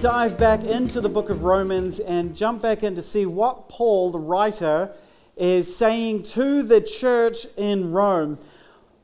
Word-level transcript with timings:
dive 0.00 0.38
back 0.38 0.64
into 0.64 0.98
the 0.98 1.10
book 1.10 1.28
of 1.28 1.42
Romans 1.42 1.98
and 2.00 2.34
jump 2.34 2.62
back 2.62 2.82
in 2.82 2.94
to 2.94 3.02
see 3.02 3.26
what 3.26 3.68
Paul, 3.68 4.10
the 4.10 4.18
writer, 4.18 4.92
is 5.36 5.76
saying 5.76 6.22
to 6.22 6.62
the 6.62 6.80
church 6.80 7.44
in 7.58 7.92
Rome. 7.92 8.38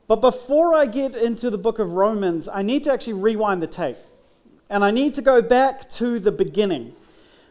But 0.07 0.21
before 0.21 0.73
I 0.73 0.87
get 0.87 1.15
into 1.15 1.51
the 1.51 1.57
book 1.59 1.77
of 1.77 1.91
Romans, 1.91 2.47
I 2.47 2.63
need 2.63 2.83
to 2.85 2.91
actually 2.91 3.13
rewind 3.13 3.61
the 3.61 3.67
tape. 3.67 3.97
And 4.71 4.83
I 4.83 4.89
need 4.89 5.13
to 5.13 5.21
go 5.21 5.39
back 5.39 5.87
to 5.91 6.19
the 6.19 6.31
beginning 6.31 6.95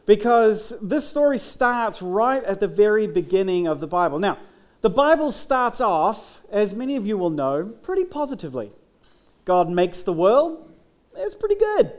because 0.07 0.73
this 0.83 1.09
story 1.09 1.39
starts 1.39 2.03
right 2.03 2.43
at 2.43 2.59
the 2.59 2.69
very 2.69 3.07
beginning 3.07 3.69
of 3.69 3.79
the 3.79 3.87
Bible. 3.87 4.19
Now, 4.19 4.39
the 4.81 4.91
Bible 4.91 5.31
starts 5.31 5.81
off, 5.81 6.43
as 6.51 6.75
many 6.75 6.97
of 6.97 7.07
you 7.07 7.17
will 7.17 7.31
know, 7.31 7.65
pretty 7.83 8.05
positively. 8.05 8.73
God 9.45 9.71
makes 9.71 10.03
the 10.03 10.13
world, 10.13 10.69
it's 11.15 11.37
pretty 11.37 11.55
good. 11.55 11.93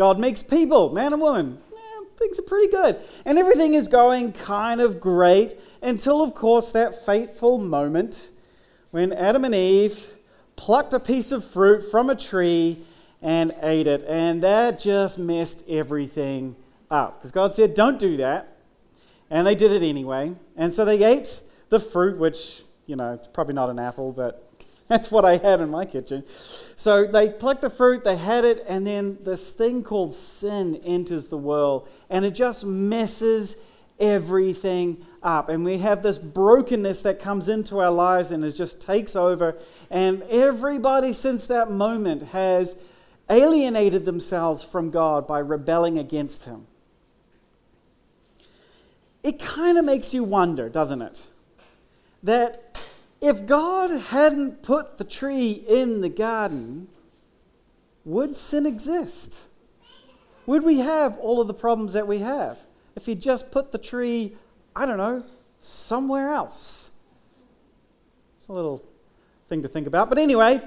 God 0.00 0.18
makes 0.18 0.42
people, 0.42 0.88
man 0.94 1.12
and 1.12 1.20
woman, 1.20 1.58
eh, 1.76 2.04
things 2.18 2.38
are 2.38 2.42
pretty 2.42 2.72
good. 2.72 2.96
And 3.26 3.36
everything 3.36 3.74
is 3.74 3.86
going 3.86 4.32
kind 4.32 4.80
of 4.80 4.98
great 4.98 5.60
until, 5.82 6.22
of 6.22 6.34
course, 6.34 6.72
that 6.72 7.04
fateful 7.04 7.58
moment 7.58 8.30
when 8.92 9.12
Adam 9.12 9.44
and 9.44 9.54
Eve 9.54 10.14
plucked 10.56 10.94
a 10.94 11.00
piece 11.00 11.32
of 11.32 11.44
fruit 11.44 11.90
from 11.90 12.08
a 12.08 12.16
tree 12.16 12.82
and 13.20 13.54
ate 13.60 13.86
it. 13.86 14.02
And 14.08 14.42
that 14.42 14.80
just 14.80 15.18
messed 15.18 15.62
everything 15.68 16.56
up. 16.90 17.18
Because 17.18 17.30
God 17.30 17.52
said, 17.52 17.74
don't 17.74 17.98
do 17.98 18.16
that. 18.16 18.56
And 19.28 19.46
they 19.46 19.54
did 19.54 19.70
it 19.70 19.86
anyway. 19.86 20.32
And 20.56 20.72
so 20.72 20.86
they 20.86 21.04
ate 21.04 21.42
the 21.68 21.78
fruit, 21.78 22.16
which, 22.16 22.62
you 22.86 22.96
know, 22.96 23.12
it's 23.12 23.28
probably 23.28 23.52
not 23.52 23.68
an 23.68 23.78
apple, 23.78 24.12
but 24.12 24.49
that's 24.90 25.08
what 25.08 25.24
I 25.24 25.36
had 25.36 25.60
in 25.60 25.70
my 25.70 25.86
kitchen. 25.86 26.24
So 26.74 27.06
they 27.06 27.28
plucked 27.28 27.60
the 27.60 27.70
fruit, 27.70 28.02
they 28.02 28.16
had 28.16 28.44
it, 28.44 28.64
and 28.66 28.84
then 28.84 29.18
this 29.22 29.50
thing 29.50 29.84
called 29.84 30.12
sin 30.12 30.80
enters 30.84 31.28
the 31.28 31.38
world. 31.38 31.86
And 32.10 32.24
it 32.24 32.32
just 32.32 32.64
messes 32.64 33.54
everything 34.00 35.06
up. 35.22 35.48
And 35.48 35.64
we 35.64 35.78
have 35.78 36.02
this 36.02 36.18
brokenness 36.18 37.02
that 37.02 37.20
comes 37.20 37.48
into 37.48 37.78
our 37.78 37.92
lives 37.92 38.32
and 38.32 38.44
it 38.44 38.50
just 38.56 38.80
takes 38.80 39.14
over. 39.14 39.56
And 39.92 40.24
everybody 40.24 41.12
since 41.12 41.46
that 41.46 41.70
moment 41.70 42.30
has 42.30 42.74
alienated 43.28 44.04
themselves 44.04 44.64
from 44.64 44.90
God 44.90 45.24
by 45.24 45.38
rebelling 45.38 46.00
against 46.00 46.46
Him. 46.46 46.66
It 49.22 49.38
kind 49.38 49.78
of 49.78 49.84
makes 49.84 50.12
you 50.12 50.24
wonder, 50.24 50.68
doesn't 50.68 51.00
it? 51.00 51.28
That 52.24 52.69
if 53.20 53.46
God 53.46 53.90
hadn't 53.90 54.62
put 54.62 54.98
the 54.98 55.04
tree 55.04 55.64
in 55.68 56.00
the 56.00 56.08
garden, 56.08 56.88
would 58.04 58.34
sin 58.34 58.66
exist? 58.66 59.48
Would 60.46 60.64
we 60.64 60.78
have 60.78 61.18
all 61.18 61.40
of 61.40 61.46
the 61.46 61.54
problems 61.54 61.92
that 61.92 62.06
we 62.06 62.18
have 62.18 62.58
if 62.96 63.06
He 63.06 63.14
just 63.14 63.52
put 63.52 63.72
the 63.72 63.78
tree, 63.78 64.36
I 64.74 64.86
don't 64.86 64.96
know, 64.96 65.24
somewhere 65.60 66.32
else? 66.32 66.90
It's 68.40 68.48
a 68.48 68.52
little 68.52 68.82
thing 69.48 69.62
to 69.62 69.68
think 69.68 69.86
about. 69.86 70.08
But 70.08 70.18
anyway, 70.18 70.62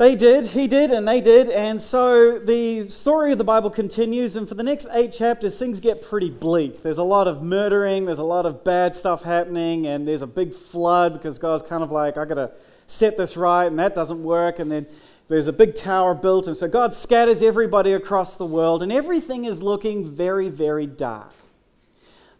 they 0.00 0.16
did, 0.16 0.46
he 0.46 0.66
did, 0.66 0.90
and 0.90 1.06
they 1.06 1.20
did. 1.20 1.50
And 1.50 1.78
so 1.78 2.38
the 2.38 2.88
story 2.88 3.32
of 3.32 3.38
the 3.38 3.44
Bible 3.44 3.68
continues. 3.68 4.34
And 4.34 4.48
for 4.48 4.54
the 4.54 4.62
next 4.62 4.86
eight 4.92 5.12
chapters, 5.12 5.58
things 5.58 5.78
get 5.78 6.00
pretty 6.00 6.30
bleak. 6.30 6.82
There's 6.82 6.96
a 6.96 7.02
lot 7.02 7.28
of 7.28 7.42
murdering, 7.42 8.06
there's 8.06 8.16
a 8.18 8.24
lot 8.24 8.46
of 8.46 8.64
bad 8.64 8.94
stuff 8.94 9.24
happening, 9.24 9.86
and 9.86 10.08
there's 10.08 10.22
a 10.22 10.26
big 10.26 10.54
flood 10.54 11.12
because 11.12 11.38
God's 11.38 11.64
kind 11.64 11.82
of 11.82 11.90
like, 11.90 12.16
I 12.16 12.24
got 12.24 12.36
to 12.36 12.50
set 12.86 13.18
this 13.18 13.36
right, 13.36 13.66
and 13.66 13.78
that 13.78 13.94
doesn't 13.94 14.22
work. 14.22 14.58
And 14.58 14.72
then 14.72 14.86
there's 15.28 15.48
a 15.48 15.52
big 15.52 15.74
tower 15.74 16.14
built. 16.14 16.46
And 16.46 16.56
so 16.56 16.66
God 16.66 16.94
scatters 16.94 17.42
everybody 17.42 17.92
across 17.92 18.36
the 18.36 18.46
world, 18.46 18.82
and 18.82 18.90
everything 18.90 19.44
is 19.44 19.62
looking 19.62 20.10
very, 20.10 20.48
very 20.48 20.86
dark. 20.86 21.34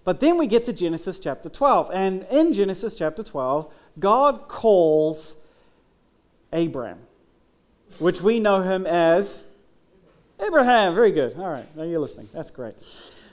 But 0.03 0.21
then 0.21 0.38
we 0.38 0.47
get 0.47 0.65
to 0.65 0.72
Genesis 0.72 1.21
chapter 1.21 1.50
12. 1.50 1.91
And 1.92 2.27
in 2.31 2.54
Genesis 2.54 2.94
chapter 2.94 3.22
12, 3.22 3.71
God 3.98 4.48
calls 4.48 5.41
Abram 6.54 7.00
which 8.00 8.21
we 8.21 8.41
know 8.41 8.62
him 8.62 8.87
as 8.87 9.44
Abraham. 10.44 10.94
Very 10.94 11.12
good. 11.12 11.37
All 11.37 11.50
right, 11.50 11.75
now 11.77 11.84
you're 11.84 12.00
listening. 12.00 12.28
That's 12.33 12.50
great. 12.50 12.75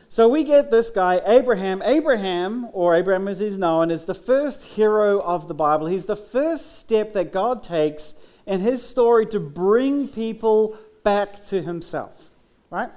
So 0.09 0.27
we 0.27 0.43
get 0.43 0.71
this 0.71 0.89
guy, 0.89 1.21
Abraham. 1.25 1.81
Abraham, 1.83 2.67
or 2.73 2.95
Abraham 2.95 3.27
as 3.27 3.39
he's 3.39 3.57
known, 3.57 3.91
is 3.91 4.05
the 4.05 4.13
first 4.13 4.63
hero 4.63 5.21
of 5.21 5.47
the 5.47 5.53
Bible. 5.53 5.87
He's 5.87 6.05
the 6.05 6.15
first 6.15 6.79
step 6.79 7.13
that 7.13 7.33
God 7.33 7.63
takes 7.63 8.15
in 8.45 8.61
his 8.61 8.85
story 8.85 9.25
to 9.27 9.39
bring 9.39 10.07
people 10.07 10.77
back 11.03 11.43
to 11.47 11.61
himself, 11.61 12.29
right? 12.69 12.89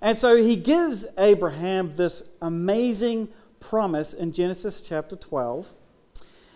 And 0.00 0.18
so 0.18 0.36
he 0.36 0.56
gives 0.56 1.06
Abraham 1.18 1.94
this 1.96 2.30
amazing 2.40 3.28
promise 3.60 4.12
in 4.12 4.32
Genesis 4.32 4.80
chapter 4.80 5.16
12 5.16 5.72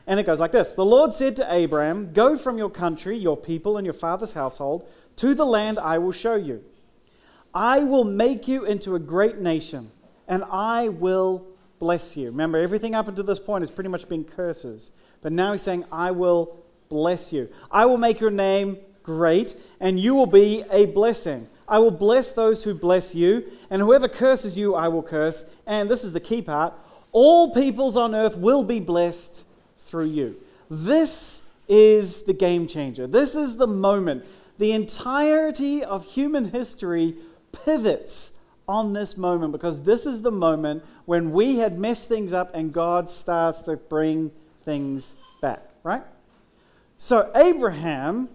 and 0.07 0.21
it 0.21 0.27
goes 0.27 0.41
like 0.41 0.53
this 0.53 0.75
The 0.75 0.85
Lord 0.85 1.13
said 1.13 1.37
to 1.37 1.53
Abraham, 1.53 2.13
Go 2.13 2.37
from 2.37 2.59
your 2.59 2.71
country, 2.71 3.17
your 3.17 3.37
people, 3.37 3.77
and 3.77 3.85
your 3.85 3.95
father's 3.95 4.33
household 4.33 4.89
to 5.17 5.35
the 5.35 5.47
land 5.47 5.79
I 5.79 5.99
will 5.99 6.13
show 6.13 6.35
you. 6.35 6.63
I 7.55 7.81
will 7.81 8.05
make 8.05 8.47
you 8.47 8.65
into 8.65 8.95
a 8.95 8.99
great 8.99 9.39
nation, 9.39 9.91
and 10.29 10.45
I 10.51 10.89
will 10.89 11.47
bless 11.79 12.17
you. 12.17 12.27
Remember, 12.27 12.59
everything 12.59 12.95
up 12.95 13.09
until 13.09 13.25
this 13.25 13.39
point 13.39 13.63
has 13.63 13.71
pretty 13.71 13.89
much 13.89 14.09
been 14.09 14.25
curses. 14.25 14.91
But 15.23 15.33
now 15.33 15.53
he's 15.53 15.63
saying, 15.63 15.85
I 15.91 16.11
will 16.11 16.59
bless 16.89 17.33
you. 17.33 17.49
I 17.71 17.87
will 17.87 17.97
make 17.97 18.21
your 18.21 18.31
name 18.31 18.79
great, 19.03 19.57
and 19.81 19.99
you 19.99 20.15
will 20.15 20.27
be 20.27 20.65
a 20.71 20.87
blessing. 20.87 21.49
I 21.67 21.79
will 21.79 21.91
bless 21.91 22.31
those 22.33 22.65
who 22.65 22.75
bless 22.75 23.15
you, 23.15 23.45
and 23.71 23.81
whoever 23.81 24.07
curses 24.07 24.59
you, 24.59 24.75
I 24.75 24.89
will 24.89 25.03
curse. 25.03 25.49
And 25.67 25.91
this 25.91 26.05
is 26.05 26.13
the 26.13 26.21
key 26.21 26.43
part 26.43 26.75
all 27.19 27.55
peoples 27.55 27.97
on 27.97 28.15
earth 28.15 28.37
will 28.37 28.63
be 28.63 28.79
blessed 28.79 29.43
through 29.87 30.07
you. 30.07 30.37
This 30.71 31.43
is 31.69 32.23
the 32.23 32.33
game 32.33 32.67
changer. 32.67 33.07
This 33.07 33.35
is 33.35 33.57
the 33.57 33.67
moment. 33.67 34.25
The 34.59 34.73
entirety 34.73 35.85
of 35.85 36.05
human 36.05 36.51
history 36.51 37.17
pivots 37.65 38.33
on 38.69 38.93
this 38.93 39.17
moment 39.17 39.53
because 39.53 39.83
this 39.83 40.07
is 40.07 40.23
the 40.23 40.33
moment 40.33 40.85
when 41.05 41.31
we 41.31 41.57
had 41.59 41.79
messed 41.79 42.09
things 42.09 42.33
up 42.33 42.55
and 42.55 42.73
God 42.73 43.09
starts 43.11 43.63
to 43.63 43.77
bring 43.77 44.33
things 44.65 45.15
back, 45.41 45.63
right? 45.83 46.03
So, 46.97 47.31
Abraham 47.35 48.29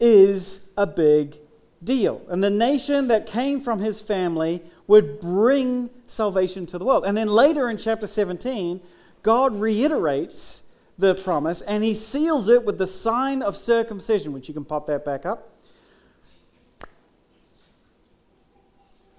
is 0.00 0.66
a 0.76 0.86
big 0.86 1.36
deal. 1.82 2.22
And 2.28 2.42
the 2.42 2.50
nation 2.50 3.08
that 3.08 3.26
came 3.26 3.60
from 3.60 3.80
his 3.80 4.00
family 4.00 4.62
would 4.86 5.20
bring 5.20 5.90
salvation 6.06 6.66
to 6.66 6.78
the 6.78 6.84
world. 6.84 7.04
And 7.04 7.16
then 7.16 7.28
later 7.28 7.68
in 7.68 7.76
chapter 7.76 8.06
17, 8.06 8.80
God 9.22 9.56
reiterates 9.56 10.62
the 10.98 11.14
promise 11.14 11.60
and 11.62 11.84
he 11.84 11.94
seals 11.94 12.48
it 12.48 12.64
with 12.64 12.78
the 12.78 12.86
sign 12.86 13.42
of 13.42 13.56
circumcision, 13.56 14.32
which 14.32 14.48
you 14.48 14.54
can 14.54 14.64
pop 14.64 14.86
that 14.88 15.04
back 15.04 15.24
up. 15.24 15.54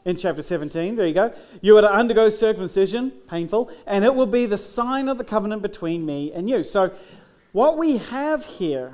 In 0.06 0.18
chapter 0.18 0.42
17, 0.42 0.96
there 0.96 1.06
you 1.06 1.14
go. 1.14 1.34
You 1.62 1.78
are 1.78 1.82
to 1.82 1.92
undergo 1.92 2.30
circumcision, 2.30 3.12
painful, 3.30 3.70
and 3.86 4.06
it 4.06 4.16
will 4.16 4.26
be 4.26 4.46
the 4.46 4.58
sign 4.58 5.08
of 5.08 5.18
the 5.18 5.24
covenant 5.24 5.62
between 5.62 6.06
me 6.06 6.32
and 6.34 6.50
you. 6.50 6.64
So, 6.64 6.92
what 7.52 7.78
we 7.78 7.98
have 7.98 8.46
here, 8.46 8.94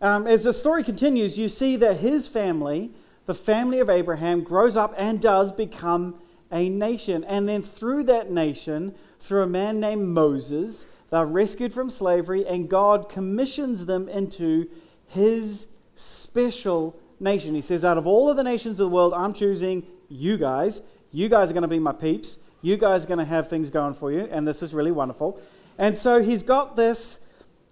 um, 0.00 0.26
as 0.26 0.44
the 0.44 0.52
story 0.52 0.82
continues, 0.82 1.38
you 1.38 1.48
see 1.48 1.76
that 1.76 1.98
his 1.98 2.26
family, 2.26 2.90
the 3.26 3.34
family 3.34 3.78
of 3.78 3.88
Abraham, 3.88 4.42
grows 4.42 4.76
up 4.76 4.92
and 4.96 5.20
does 5.20 5.52
become 5.52 6.16
a 6.50 6.68
nation. 6.68 7.24
And 7.24 7.48
then 7.48 7.62
through 7.62 8.04
that 8.04 8.30
nation, 8.30 8.94
through 9.22 9.42
a 9.42 9.46
man 9.46 9.80
named 9.80 10.08
Moses. 10.08 10.86
They're 11.10 11.26
rescued 11.26 11.72
from 11.72 11.90
slavery, 11.90 12.46
and 12.46 12.68
God 12.68 13.08
commissions 13.08 13.86
them 13.86 14.08
into 14.08 14.68
his 15.06 15.68
special 15.94 16.98
nation. 17.20 17.54
He 17.54 17.60
says, 17.60 17.84
Out 17.84 17.98
of 17.98 18.06
all 18.06 18.28
of 18.28 18.36
the 18.36 18.42
nations 18.42 18.80
of 18.80 18.90
the 18.90 18.94
world, 18.94 19.14
I'm 19.14 19.32
choosing 19.32 19.86
you 20.08 20.36
guys. 20.36 20.80
You 21.12 21.28
guys 21.28 21.50
are 21.50 21.54
going 21.54 21.62
to 21.62 21.68
be 21.68 21.78
my 21.78 21.92
peeps. 21.92 22.38
You 22.62 22.76
guys 22.76 23.04
are 23.04 23.08
going 23.08 23.18
to 23.18 23.24
have 23.24 23.48
things 23.48 23.70
going 23.70 23.94
for 23.94 24.10
you, 24.12 24.28
and 24.30 24.46
this 24.46 24.62
is 24.62 24.74
really 24.74 24.92
wonderful. 24.92 25.40
And 25.78 25.96
so 25.96 26.22
he's 26.22 26.42
got 26.42 26.76
this, 26.76 27.20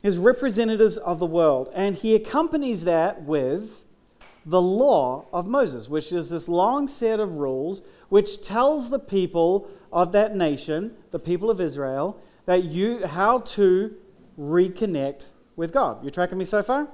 his 0.02 0.18
representatives 0.18 0.96
of 0.96 1.18
the 1.18 1.26
world, 1.26 1.70
and 1.74 1.96
he 1.96 2.14
accompanies 2.14 2.84
that 2.84 3.22
with 3.22 3.84
the 4.44 4.60
law 4.60 5.26
of 5.32 5.46
Moses, 5.46 5.88
which 5.88 6.12
is 6.12 6.30
this 6.30 6.48
long 6.48 6.88
set 6.88 7.20
of 7.20 7.34
rules 7.34 7.82
which 8.08 8.42
tells 8.42 8.90
the 8.90 8.98
people 8.98 9.70
of 9.92 10.12
that 10.12 10.36
nation, 10.36 10.92
the 11.10 11.18
people 11.18 11.50
of 11.50 11.60
Israel, 11.60 12.20
that 12.46 12.64
you 12.64 13.06
how 13.06 13.40
to 13.40 13.94
reconnect 14.38 15.26
with 15.56 15.72
God. 15.72 16.04
You 16.04 16.10
tracking 16.10 16.38
me 16.38 16.44
so 16.44 16.62
far? 16.62 16.88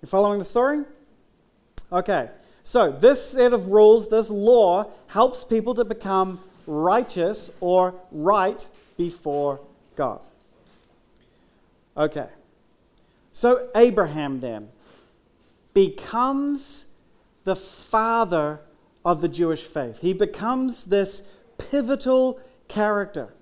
You 0.00 0.08
following 0.08 0.38
the 0.38 0.44
story? 0.44 0.84
Okay. 1.92 2.30
So, 2.62 2.90
this 2.90 3.30
set 3.30 3.52
of 3.52 3.68
rules, 3.68 4.10
this 4.10 4.28
law, 4.28 4.90
helps 5.08 5.42
people 5.42 5.74
to 5.74 5.84
become 5.84 6.40
righteous 6.66 7.50
or 7.60 7.94
right 8.10 8.66
before 8.96 9.60
God. 9.96 10.20
Okay. 11.96 12.26
So, 13.32 13.68
Abraham 13.74 14.40
then 14.40 14.68
becomes 15.72 16.86
the 17.44 17.56
father 17.56 18.60
of 19.04 19.22
the 19.22 19.28
Jewish 19.28 19.62
faith. 19.62 20.00
He 20.00 20.12
becomes 20.12 20.86
this 20.86 21.22
pivotal 21.58 22.40
character. 22.68 23.34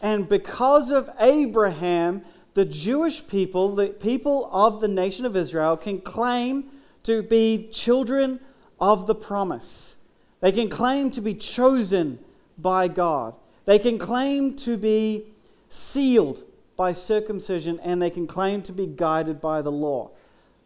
And 0.00 0.28
because 0.28 0.90
of 0.90 1.10
Abraham, 1.18 2.24
the 2.54 2.64
Jewish 2.64 3.26
people, 3.26 3.74
the 3.74 3.88
people 3.88 4.48
of 4.52 4.80
the 4.80 4.88
nation 4.88 5.26
of 5.26 5.36
Israel, 5.36 5.76
can 5.76 6.00
claim 6.00 6.70
to 7.02 7.22
be 7.22 7.68
children 7.72 8.40
of 8.80 9.06
the 9.06 9.14
promise. 9.14 9.96
They 10.40 10.52
can 10.52 10.68
claim 10.68 11.10
to 11.12 11.20
be 11.20 11.34
chosen 11.34 12.18
by 12.58 12.88
God. 12.88 13.34
They 13.64 13.78
can 13.78 13.98
claim 13.98 14.54
to 14.56 14.76
be 14.76 15.26
sealed 15.68 16.44
by 16.76 16.92
circumcision, 16.92 17.80
and 17.80 18.02
they 18.02 18.10
can 18.10 18.26
claim 18.26 18.62
to 18.62 18.72
be 18.72 18.86
guided 18.86 19.40
by 19.40 19.62
the 19.62 19.72
law. 19.72 20.10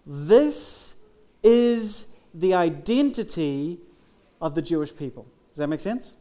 This 0.06 0.94
is 1.42 2.08
the 2.34 2.54
identity 2.54 3.78
of 4.40 4.54
the 4.54 4.62
Jewish 4.62 4.94
people. 4.96 5.26
Does 5.50 5.58
that 5.58 5.68
make 5.68 5.80
sense? 5.80 6.14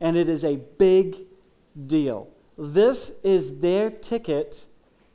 And 0.00 0.16
it 0.16 0.28
is 0.28 0.44
a 0.44 0.56
big 0.56 1.16
deal. 1.86 2.28
This 2.56 3.20
is 3.22 3.58
their 3.60 3.90
ticket 3.90 4.66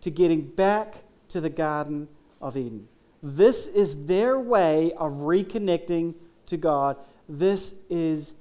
to 0.01 0.11
getting 0.11 0.41
back 0.41 1.03
to 1.29 1.41
the 1.41 1.49
Garden 1.49 2.07
of 2.41 2.55
Eden. 2.55 2.87
This 3.23 3.67
is 3.67 4.05
their 4.05 4.39
way 4.39 4.93
of 4.93 5.13
reconnecting 5.13 6.13
to 6.45 6.57
God. 6.57 6.97
This 7.27 7.75
is 7.89 8.35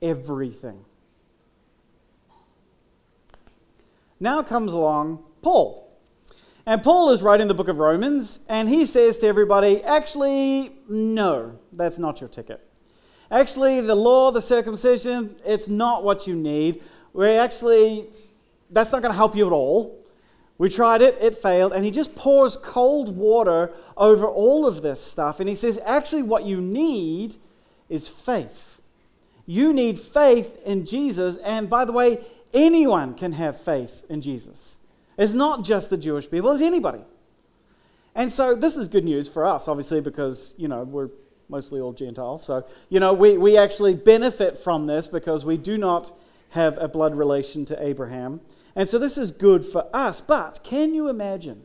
everything. 0.00 0.84
Now 4.20 4.42
comes 4.42 4.72
along 4.72 5.24
Paul. 5.42 5.88
And 6.66 6.82
Paul 6.84 7.10
is 7.10 7.22
writing 7.22 7.48
the 7.48 7.54
book 7.54 7.68
of 7.68 7.78
Romans, 7.78 8.38
and 8.48 8.68
he 8.68 8.84
says 8.84 9.18
to 9.18 9.26
everybody, 9.26 9.82
actually, 9.82 10.76
no, 10.88 11.58
that's 11.72 11.98
not 11.98 12.20
your 12.20 12.28
ticket. 12.28 12.69
Actually, 13.30 13.80
the 13.80 13.94
law, 13.94 14.30
the 14.32 14.40
circumcision, 14.40 15.36
it's 15.44 15.68
not 15.68 16.02
what 16.02 16.26
you 16.26 16.34
need. 16.34 16.82
We 17.12 17.28
actually, 17.28 18.06
that's 18.70 18.92
not 18.92 19.02
going 19.02 19.12
to 19.12 19.16
help 19.16 19.36
you 19.36 19.46
at 19.46 19.52
all. 19.52 19.98
We 20.58 20.68
tried 20.68 21.00
it, 21.00 21.16
it 21.20 21.38
failed, 21.38 21.72
and 21.72 21.84
he 21.84 21.90
just 21.90 22.14
pours 22.14 22.56
cold 22.56 23.16
water 23.16 23.72
over 23.96 24.26
all 24.26 24.66
of 24.66 24.82
this 24.82 25.02
stuff. 25.02 25.40
And 25.40 25.48
he 25.48 25.54
says, 25.54 25.78
actually, 25.84 26.22
what 26.22 26.44
you 26.44 26.60
need 26.60 27.36
is 27.88 28.08
faith. 28.08 28.80
You 29.46 29.72
need 29.72 29.98
faith 29.98 30.58
in 30.64 30.84
Jesus. 30.84 31.36
And 31.38 31.70
by 31.70 31.84
the 31.84 31.92
way, 31.92 32.24
anyone 32.52 33.14
can 33.14 33.32
have 33.32 33.60
faith 33.60 34.04
in 34.08 34.20
Jesus. 34.20 34.76
It's 35.16 35.32
not 35.32 35.64
just 35.64 35.88
the 35.88 35.96
Jewish 35.96 36.30
people, 36.30 36.50
it's 36.50 36.62
anybody. 36.62 37.02
And 38.14 38.30
so 38.30 38.54
this 38.54 38.76
is 38.76 38.88
good 38.88 39.04
news 39.04 39.28
for 39.28 39.46
us, 39.46 39.68
obviously, 39.68 40.00
because, 40.00 40.54
you 40.58 40.68
know, 40.68 40.82
we're 40.82 41.10
mostly 41.50 41.80
all 41.80 41.92
Gentiles. 41.92 42.44
So, 42.44 42.64
you 42.88 43.00
know, 43.00 43.12
we, 43.12 43.36
we 43.36 43.56
actually 43.56 43.94
benefit 43.94 44.62
from 44.62 44.86
this 44.86 45.06
because 45.06 45.44
we 45.44 45.56
do 45.56 45.76
not 45.76 46.16
have 46.50 46.78
a 46.78 46.88
blood 46.88 47.16
relation 47.16 47.64
to 47.66 47.84
Abraham. 47.84 48.40
And 48.74 48.88
so 48.88 48.98
this 48.98 49.18
is 49.18 49.30
good 49.30 49.64
for 49.64 49.88
us. 49.94 50.20
But 50.20 50.60
can 50.62 50.94
you 50.94 51.08
imagine 51.08 51.62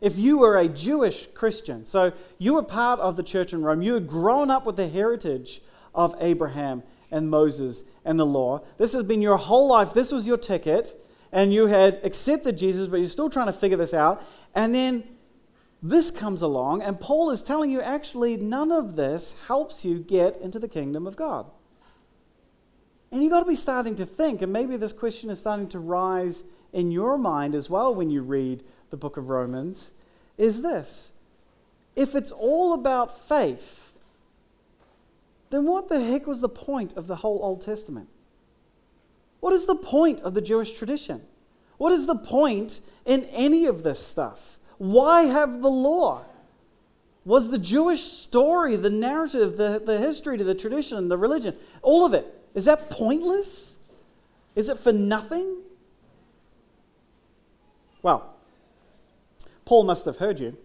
if 0.00 0.16
you 0.18 0.38
were 0.38 0.56
a 0.56 0.68
Jewish 0.68 1.28
Christian? 1.34 1.84
So 1.84 2.12
you 2.38 2.54
were 2.54 2.62
part 2.62 3.00
of 3.00 3.16
the 3.16 3.22
church 3.22 3.52
in 3.52 3.62
Rome, 3.62 3.82
you 3.82 3.94
had 3.94 4.08
grown 4.08 4.50
up 4.50 4.66
with 4.66 4.76
the 4.76 4.88
heritage 4.88 5.60
of 5.94 6.14
Abraham 6.20 6.82
and 7.10 7.30
Moses 7.30 7.84
and 8.04 8.18
the 8.18 8.26
law. 8.26 8.62
This 8.78 8.92
has 8.92 9.04
been 9.04 9.22
your 9.22 9.36
whole 9.36 9.68
life. 9.68 9.94
This 9.94 10.12
was 10.12 10.26
your 10.26 10.36
ticket. 10.36 11.00
And 11.32 11.52
you 11.52 11.66
had 11.66 12.00
accepted 12.04 12.56
Jesus, 12.56 12.86
but 12.86 12.98
you're 12.98 13.08
still 13.08 13.30
trying 13.30 13.46
to 13.46 13.52
figure 13.52 13.76
this 13.76 13.94
out. 13.94 14.22
And 14.54 14.74
then 14.74 15.02
this 15.86 16.10
comes 16.10 16.40
along, 16.40 16.80
and 16.80 16.98
Paul 16.98 17.28
is 17.28 17.42
telling 17.42 17.70
you 17.70 17.82
actually, 17.82 18.38
none 18.38 18.72
of 18.72 18.96
this 18.96 19.34
helps 19.48 19.84
you 19.84 19.98
get 19.98 20.40
into 20.40 20.58
the 20.58 20.66
kingdom 20.66 21.06
of 21.06 21.14
God. 21.14 21.44
And 23.12 23.22
you've 23.22 23.30
got 23.30 23.40
to 23.40 23.46
be 23.46 23.54
starting 23.54 23.94
to 23.96 24.06
think, 24.06 24.40
and 24.40 24.50
maybe 24.50 24.78
this 24.78 24.94
question 24.94 25.28
is 25.28 25.40
starting 25.40 25.68
to 25.68 25.78
rise 25.78 26.42
in 26.72 26.90
your 26.90 27.18
mind 27.18 27.54
as 27.54 27.68
well 27.68 27.94
when 27.94 28.08
you 28.08 28.22
read 28.22 28.64
the 28.88 28.96
book 28.96 29.18
of 29.18 29.28
Romans, 29.28 29.90
is 30.38 30.62
this. 30.62 31.12
If 31.94 32.14
it's 32.14 32.32
all 32.32 32.72
about 32.72 33.28
faith, 33.28 33.92
then 35.50 35.66
what 35.66 35.90
the 35.90 36.02
heck 36.02 36.26
was 36.26 36.40
the 36.40 36.48
point 36.48 36.94
of 36.94 37.08
the 37.08 37.16
whole 37.16 37.40
Old 37.42 37.60
Testament? 37.60 38.08
What 39.40 39.52
is 39.52 39.66
the 39.66 39.76
point 39.76 40.20
of 40.22 40.32
the 40.32 40.40
Jewish 40.40 40.72
tradition? 40.72 41.20
What 41.76 41.92
is 41.92 42.06
the 42.06 42.16
point 42.16 42.80
in 43.04 43.24
any 43.24 43.66
of 43.66 43.82
this 43.82 44.04
stuff? 44.04 44.58
Why 44.78 45.22
have 45.22 45.60
the 45.60 45.70
law? 45.70 46.24
Was 47.24 47.50
the 47.50 47.58
Jewish 47.58 48.02
story, 48.02 48.76
the 48.76 48.90
narrative, 48.90 49.56
the, 49.56 49.82
the 49.84 49.98
history, 49.98 50.36
the 50.36 50.54
tradition, 50.54 51.08
the 51.08 51.16
religion, 51.16 51.56
all 51.80 52.04
of 52.04 52.12
it, 52.12 52.26
is 52.54 52.66
that 52.66 52.90
pointless? 52.90 53.78
Is 54.54 54.68
it 54.68 54.78
for 54.78 54.92
nothing? 54.92 55.62
Well, 58.02 58.34
Paul 59.64 59.84
must 59.84 60.04
have 60.04 60.18
heard 60.18 60.38
you 60.38 60.56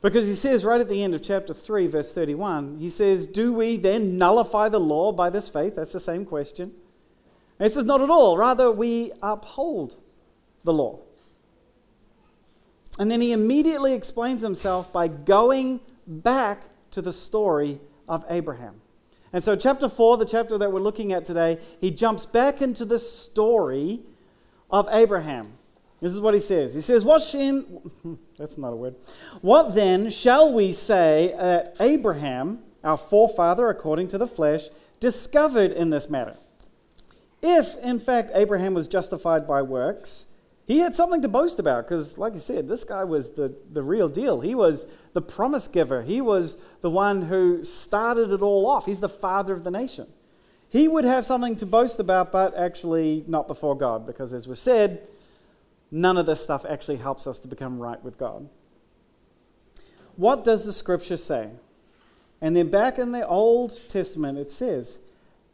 because 0.00 0.26
he 0.26 0.34
says 0.34 0.64
right 0.64 0.80
at 0.80 0.88
the 0.88 1.02
end 1.02 1.14
of 1.14 1.22
chapter 1.22 1.52
3, 1.52 1.86
verse 1.88 2.12
31, 2.12 2.78
he 2.78 2.88
says, 2.88 3.26
Do 3.26 3.52
we 3.52 3.76
then 3.76 4.16
nullify 4.16 4.68
the 4.68 4.78
law 4.78 5.12
by 5.12 5.30
this 5.30 5.48
faith? 5.48 5.76
That's 5.76 5.92
the 5.92 6.00
same 6.00 6.24
question. 6.24 6.72
And 7.58 7.68
he 7.68 7.74
says, 7.74 7.84
Not 7.84 8.00
at 8.00 8.10
all. 8.10 8.36
Rather, 8.36 8.70
we 8.70 9.12
uphold 9.22 9.96
the 10.62 10.72
law. 10.72 11.00
And 12.98 13.10
then 13.10 13.20
he 13.20 13.32
immediately 13.32 13.92
explains 13.92 14.42
himself 14.42 14.92
by 14.92 15.08
going 15.08 15.80
back 16.06 16.64
to 16.92 17.02
the 17.02 17.12
story 17.12 17.80
of 18.08 18.24
Abraham. 18.28 18.80
And 19.32 19.42
so, 19.42 19.56
chapter 19.56 19.88
4, 19.88 20.18
the 20.18 20.24
chapter 20.24 20.56
that 20.58 20.72
we're 20.72 20.80
looking 20.80 21.12
at 21.12 21.26
today, 21.26 21.58
he 21.80 21.90
jumps 21.90 22.24
back 22.24 22.62
into 22.62 22.84
the 22.84 23.00
story 23.00 24.00
of 24.70 24.86
Abraham. 24.92 25.54
This 26.00 26.12
is 26.12 26.20
what 26.20 26.34
he 26.34 26.40
says. 26.40 26.74
He 26.74 26.80
says, 26.80 27.04
What 27.04 27.22
shin, 27.22 27.90
that's 28.38 28.56
not 28.56 28.72
a 28.72 28.76
word. 28.76 28.94
What 29.40 29.74
then 29.74 30.10
shall 30.10 30.52
we 30.52 30.70
say 30.70 31.34
that 31.36 31.74
Abraham, 31.80 32.60
our 32.84 32.96
forefather 32.96 33.68
according 33.68 34.08
to 34.08 34.18
the 34.18 34.26
flesh, 34.26 34.68
discovered 35.00 35.72
in 35.72 35.90
this 35.90 36.08
matter? 36.08 36.36
If, 37.42 37.76
in 37.82 37.98
fact, 37.98 38.30
Abraham 38.34 38.74
was 38.74 38.86
justified 38.86 39.48
by 39.48 39.62
works, 39.62 40.26
he 40.66 40.78
had 40.78 40.94
something 40.94 41.20
to 41.22 41.28
boast 41.28 41.58
about 41.58 41.86
because, 41.86 42.16
like 42.16 42.34
I 42.34 42.38
said, 42.38 42.68
this 42.68 42.84
guy 42.84 43.04
was 43.04 43.32
the, 43.32 43.54
the 43.70 43.82
real 43.82 44.08
deal. 44.08 44.40
He 44.40 44.54
was 44.54 44.86
the 45.12 45.22
promise 45.22 45.68
giver, 45.68 46.02
he 46.02 46.20
was 46.20 46.56
the 46.80 46.90
one 46.90 47.22
who 47.22 47.64
started 47.64 48.32
it 48.32 48.42
all 48.42 48.66
off. 48.66 48.86
He's 48.86 49.00
the 49.00 49.08
father 49.08 49.52
of 49.52 49.64
the 49.64 49.70
nation. 49.70 50.06
He 50.68 50.88
would 50.88 51.04
have 51.04 51.24
something 51.24 51.54
to 51.56 51.66
boast 51.66 52.00
about, 52.00 52.32
but 52.32 52.56
actually 52.56 53.24
not 53.28 53.46
before 53.46 53.76
God 53.76 54.06
because, 54.06 54.32
as 54.32 54.48
we 54.48 54.56
said, 54.56 55.06
none 55.90 56.18
of 56.18 56.26
this 56.26 56.42
stuff 56.42 56.64
actually 56.68 56.96
helps 56.96 57.28
us 57.28 57.38
to 57.40 57.48
become 57.48 57.78
right 57.78 58.02
with 58.02 58.18
God. 58.18 58.48
What 60.16 60.44
does 60.44 60.64
the 60.64 60.72
scripture 60.72 61.16
say? 61.16 61.50
And 62.40 62.56
then 62.56 62.70
back 62.70 62.98
in 62.98 63.12
the 63.12 63.26
Old 63.26 63.80
Testament, 63.88 64.38
it 64.38 64.50
says, 64.50 64.98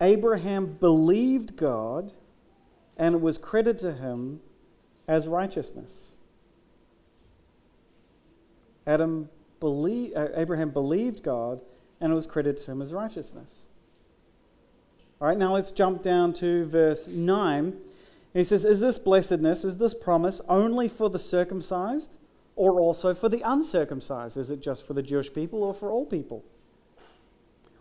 Abraham 0.00 0.79
believed 0.81 1.57
God 1.57 2.12
and 2.97 3.17
it 3.17 3.21
was 3.21 3.37
credited 3.37 3.79
to 3.81 3.93
him 3.93 4.40
as 5.11 5.26
righteousness. 5.26 6.14
Adam 8.87 9.29
uh, 9.61 10.29
Abraham 10.37 10.71
believed 10.71 11.25
God 11.25 11.61
and 12.00 12.12
it 12.12 12.14
was 12.14 12.29
credited 12.29 12.64
to 12.64 12.71
him 12.71 12.81
as 12.81 12.95
righteousness. 12.95 13.67
All 15.21 15.29
right, 15.29 15.37
now 15.37 15.52
let's 15.52 15.73
jump 15.73 16.00
down 16.00 16.33
to 16.35 16.64
verse 16.64 17.09
9. 17.09 17.76
He 18.33 18.45
says, 18.45 18.64
Is 18.64 18.79
this 18.79 18.99
blessedness, 18.99 19.64
is 19.64 19.79
this 19.79 19.95
promise 19.95 20.40
only 20.49 20.87
for 20.87 21.11
the 21.11 21.19
circumcised 21.19 22.17
or 22.55 22.81
also 22.81 23.12
for 23.12 23.29
the 23.29 23.43
uncircumcised? 23.45 24.37
Is 24.37 24.50
it 24.50 24.62
just 24.62 24.87
for 24.87 24.95
the 24.95 25.02
Jewish 25.02 25.35
people 25.35 25.64
or 25.64 25.75
for 25.75 25.90
all 25.90 26.07
people? 26.07 26.45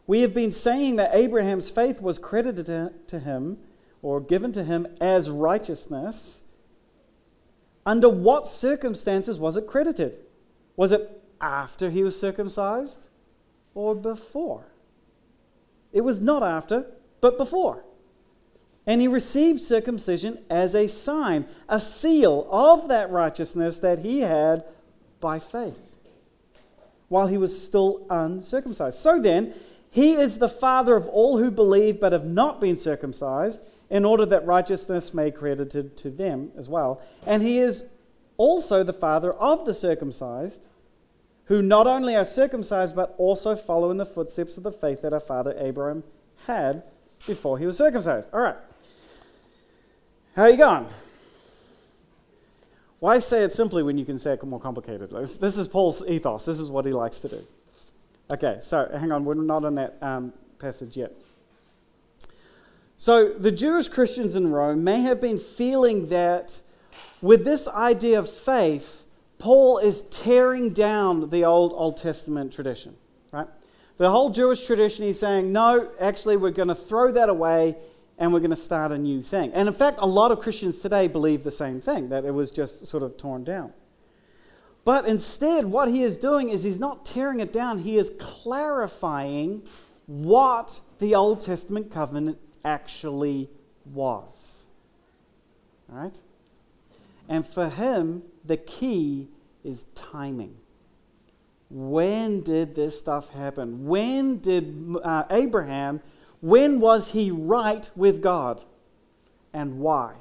We 0.08 0.22
have 0.22 0.34
been 0.34 0.52
saying 0.52 0.96
that 0.96 1.14
Abraham's 1.14 1.70
faith 1.70 2.02
was 2.02 2.18
credited 2.18 3.08
to 3.08 3.20
him 3.20 3.60
or 4.02 4.20
given 4.20 4.52
to 4.54 4.64
him 4.64 4.88
as 5.00 5.30
righteousness 5.30 6.42
under 7.90 8.08
what 8.08 8.46
circumstances 8.46 9.40
was 9.40 9.58
it 9.58 9.66
credited? 9.66 10.20
Was 10.76 10.92
it 10.92 11.24
after 11.42 11.90
he 11.90 12.04
was 12.04 12.20
circumcised 12.20 13.00
or 13.74 13.96
before? 13.96 14.66
It 15.92 16.02
was 16.02 16.22
not 16.22 16.44
after, 16.44 16.86
but 17.20 17.36
before. 17.36 17.84
And 18.86 19.02
he 19.02 19.08
received 19.08 19.60
circumcision 19.60 20.38
as 20.52 20.76
a 20.76 20.86
sign, 20.88 21.48
a 21.68 21.80
seal 21.80 22.48
of 22.52 22.90
that 22.90 23.10
righteousness 23.10 23.80
that 23.80 24.00
he 24.00 24.20
had 24.20 24.66
by 25.20 25.40
faith 25.40 25.98
while 27.08 27.26
he 27.26 27.40
was 27.40 27.60
still 27.60 28.06
uncircumcised. 28.12 29.00
So 29.00 29.20
then, 29.20 29.56
he 29.90 30.14
is 30.14 30.38
the 30.38 30.48
father 30.48 30.96
of 30.96 31.08
all 31.08 31.40
who 31.40 31.50
believe 31.50 32.00
but 32.00 32.14
have 32.14 32.28
not 32.28 32.62
been 32.62 32.76
circumcised 32.76 33.62
in 33.90 34.06
order 34.06 34.26
that 34.26 34.46
righteousness 34.46 35.14
may 35.14 35.26
be 35.26 35.38
credited 35.38 35.98
to 35.98 36.10
them 36.10 36.52
as 36.58 36.70
well. 36.70 37.02
And 37.26 37.42
he 37.42 37.58
is 37.58 37.86
also 38.38 38.84
the 38.84 38.94
father 38.94 39.34
of 39.34 39.66
the 39.66 39.74
circumcised, 39.74 40.62
who 41.46 41.62
not 41.62 41.88
only 41.88 42.16
are 42.16 42.26
circumcised, 42.26 42.96
but 42.96 43.16
also 43.18 43.56
follow 43.56 43.90
in 43.90 43.98
the 43.98 44.06
footsteps 44.06 44.58
of 44.58 44.64
the 44.64 44.72
faith 44.72 45.02
that 45.02 45.14
our 45.14 45.20
father 45.20 45.56
Abraham 45.58 46.04
had 46.46 46.84
before 47.26 47.58
he 47.58 47.66
was 47.66 47.78
circumcised. 47.78 48.28
All 48.32 48.40
right. 48.40 48.56
How 50.36 50.44
are 50.44 50.50
you 50.52 50.58
going? 50.58 50.88
Why 53.00 53.20
say 53.20 53.44
it 53.44 53.54
simply 53.54 53.82
when 53.82 53.98
you 53.98 54.06
can 54.06 54.20
say 54.20 54.34
it 54.34 54.44
more 54.44 54.60
complicated? 54.60 55.10
This 55.10 55.58
is 55.58 55.68
Paul's 55.68 56.04
ethos. 56.08 56.46
This 56.46 56.60
is 56.60 56.70
what 56.70 56.86
he 56.86 56.94
likes 56.94 57.18
to 57.20 57.30
do. 57.30 57.44
Okay, 58.32 58.60
so 58.62 58.88
hang 58.94 59.12
on, 59.12 59.26
we're 59.26 59.34
not 59.34 59.66
on 59.66 59.76
that 59.76 59.98
um, 60.02 60.34
passage 60.60 60.96
yet. 60.96 61.14
So 63.00 63.30
the 63.30 63.52
Jewish 63.52 63.88
Christians 63.88 64.36
in 64.36 64.52
Rome 64.52 64.84
may 64.84 65.00
have 65.00 65.22
been 65.22 65.40
feeling 65.40 66.10
that 66.10 66.60
with 67.22 67.46
this 67.46 67.66
idea 67.66 68.20
of 68.20 68.30
faith, 68.30 69.06
Paul 69.38 69.78
is 69.78 70.02
tearing 70.02 70.74
down 70.74 71.30
the 71.30 71.46
old 71.46 71.72
Old 71.72 71.96
Testament 71.96 72.52
tradition, 72.52 72.98
right? 73.32 73.48
The 73.96 74.12
whole 74.12 74.32
Jewish 74.32 74.66
tradition, 74.66 75.06
he's 75.06 75.18
saying, 75.18 75.50
no, 75.50 75.90
actually, 75.98 76.36
we're 76.36 76.52
going 76.52 76.68
to 76.68 76.76
throw 76.76 77.10
that 77.14 77.30
away 77.30 77.78
and 78.18 78.34
we're 78.34 78.42
going 78.42 78.50
to 78.50 78.58
start 78.58 78.92
a 78.92 78.98
new 78.98 79.24
thing. 79.24 79.54
And 79.54 79.70
in 79.70 79.74
fact, 79.74 80.00
a 80.02 80.06
lot 80.06 80.34
of 80.34 80.42
Christians 80.42 80.80
today 80.80 81.08
believe 81.08 81.46
the 81.46 81.52
same 81.52 81.80
thing, 81.80 82.10
that 82.10 82.26
it 82.26 82.34
was 82.34 82.52
just 82.52 82.86
sort 82.86 83.02
of 83.02 83.16
torn 83.16 83.46
down. 83.46 83.72
But 84.84 85.06
instead, 85.06 85.68
what 85.68 85.88
he 85.88 86.04
is 86.04 86.18
doing 86.18 86.50
is 86.50 86.64
he's 86.64 86.80
not 86.80 87.06
tearing 87.06 87.40
it 87.40 87.54
down, 87.54 87.80
he 87.80 87.98
is 87.98 88.12
clarifying 88.20 89.64
what 90.06 90.82
the 91.00 91.16
Old 91.16 91.40
Testament 91.40 91.94
covenant 91.94 92.40
actually 92.64 93.50
was. 93.86 94.66
All 95.92 96.00
right? 96.00 96.20
And 97.28 97.46
for 97.48 97.70
him, 97.70 98.24
the 98.44 98.58
key 98.58 99.28
is 99.64 99.86
timing. 99.96 100.56
When 101.70 102.42
did 102.42 102.76
this 102.76 102.98
stuff 102.98 103.30
happen? 103.30 103.88
When 103.88 104.40
did 104.40 104.96
uh, 105.04 105.26
Abraham 105.30 106.02
when 106.42 106.80
was 106.80 107.12
he 107.12 107.32
right 107.32 107.90
with 107.96 108.22
God 108.22 108.64
and 109.54 109.80
why? 109.80 110.16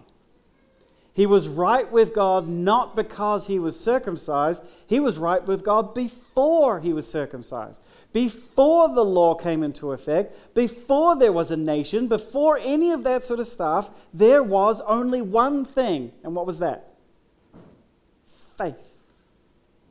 He 1.13 1.27
was 1.27 1.49
right 1.49 1.91
with 1.91 2.15
God 2.15 2.49
not 2.49 2.95
because 2.95 3.47
he 3.49 3.59
was 3.59 3.79
circumcised, 3.79 4.63
he 4.87 5.01
was 5.01 5.19
right 5.19 5.45
with 5.45 5.65
God 5.65 5.95
before 5.95 6.81
he 6.81 6.93
was 6.93 7.09
circumcised. 7.09 7.81
Before 8.13 8.89
the 8.89 9.05
law 9.05 9.35
came 9.35 9.63
into 9.63 9.93
effect, 9.93 10.55
before 10.55 11.15
there 11.15 11.33
was 11.33 11.51
a 11.51 11.57
nation, 11.57 12.09
before 12.09 12.59
any 12.59 12.91
of 12.91 13.05
that 13.05 13.25
sort 13.25 13.39
of 13.39 13.47
stuff, 13.47 13.91
there 14.15 14.43
was 14.43 14.81
only 14.83 15.21
one 15.21 15.65
thing. 15.65 16.13
And 16.25 16.35
what 16.35 16.47
was 16.47 16.59
that? 16.59 16.95
Faith. 18.57 18.93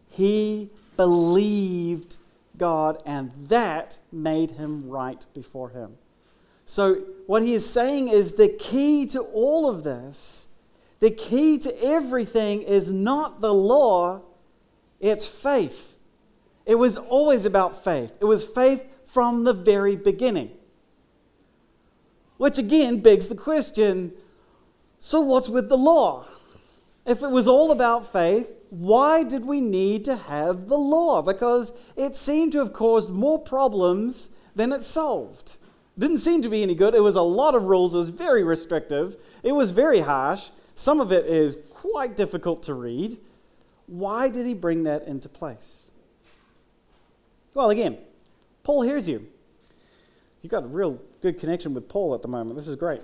He 0.09 0.71
believed 0.97 2.17
God, 2.57 3.01
and 3.05 3.31
that 3.49 3.99
made 4.11 4.51
him 4.51 4.89
right 4.89 5.23
before 5.33 5.69
him. 5.69 5.97
So, 6.65 6.95
what 7.27 7.43
he 7.43 7.53
is 7.53 7.69
saying 7.69 8.09
is 8.09 8.33
the 8.33 8.49
key 8.49 9.05
to 9.07 9.21
all 9.21 9.69
of 9.69 9.83
this, 9.83 10.47
the 10.99 11.11
key 11.11 11.59
to 11.59 11.83
everything 11.83 12.63
is 12.63 12.89
not 12.89 13.41
the 13.41 13.53
law, 13.53 14.21
it's 14.99 15.27
faith. 15.27 15.96
It 16.67 16.75
was 16.75 16.97
always 16.97 17.45
about 17.45 17.83
faith. 17.83 18.11
It 18.19 18.25
was 18.25 18.45
faith 18.45 18.83
from 19.07 19.43
the 19.43 19.53
very 19.53 19.95
beginning. 19.95 20.51
Which 22.37 22.59
again 22.59 22.99
begs 22.99 23.29
the 23.29 23.35
question 23.35 24.11
so, 24.99 25.21
what's 25.21 25.47
with 25.47 25.69
the 25.69 25.77
law? 25.77 26.25
If 27.05 27.21
it 27.21 27.29
was 27.29 27.47
all 27.47 27.71
about 27.71 28.11
faith, 28.11 28.51
why 28.69 29.23
did 29.23 29.45
we 29.45 29.61
need 29.61 30.03
to 30.05 30.15
have 30.15 30.67
the 30.67 30.77
law? 30.77 31.21
Because 31.21 31.71
it 31.95 32.15
seemed 32.15 32.51
to 32.53 32.59
have 32.59 32.73
caused 32.73 33.09
more 33.09 33.39
problems 33.39 34.29
than 34.55 34.73
it 34.73 34.81
solved. 34.81 35.57
It 35.95 36.01
Didn't 36.01 36.17
seem 36.17 36.41
to 36.41 36.49
be 36.49 36.63
any 36.63 36.75
good. 36.75 36.95
It 36.95 37.03
was 37.03 37.15
a 37.15 37.21
lot 37.21 37.55
of 37.55 37.63
rules. 37.63 37.93
It 37.93 37.99
was 37.99 38.09
very 38.09 38.43
restrictive. 38.43 39.17
It 39.43 39.53
was 39.53 39.71
very 39.71 40.01
harsh. 40.01 40.49
Some 40.75 40.99
of 40.99 41.11
it 41.11 41.25
is 41.25 41.59
quite 41.73 42.17
difficult 42.17 42.63
to 42.63 42.73
read. 42.73 43.17
Why 43.85 44.29
did 44.29 44.45
he 44.45 44.53
bring 44.53 44.83
that 44.83 45.07
into 45.07 45.29
place? 45.29 45.86
Well, 47.57 47.71
again, 47.71 47.97
Paul 48.61 48.83
hears 48.83 49.09
you. 49.09 49.25
You've 50.43 50.51
got 50.51 50.63
a 50.63 50.67
real 50.67 51.01
good 51.23 51.39
connection 51.39 51.73
with 51.73 51.89
Paul 51.89 52.13
at 52.13 52.21
the 52.21 52.27
moment. 52.27 52.55
This 52.55 52.67
is 52.67 52.75
great. 52.75 53.01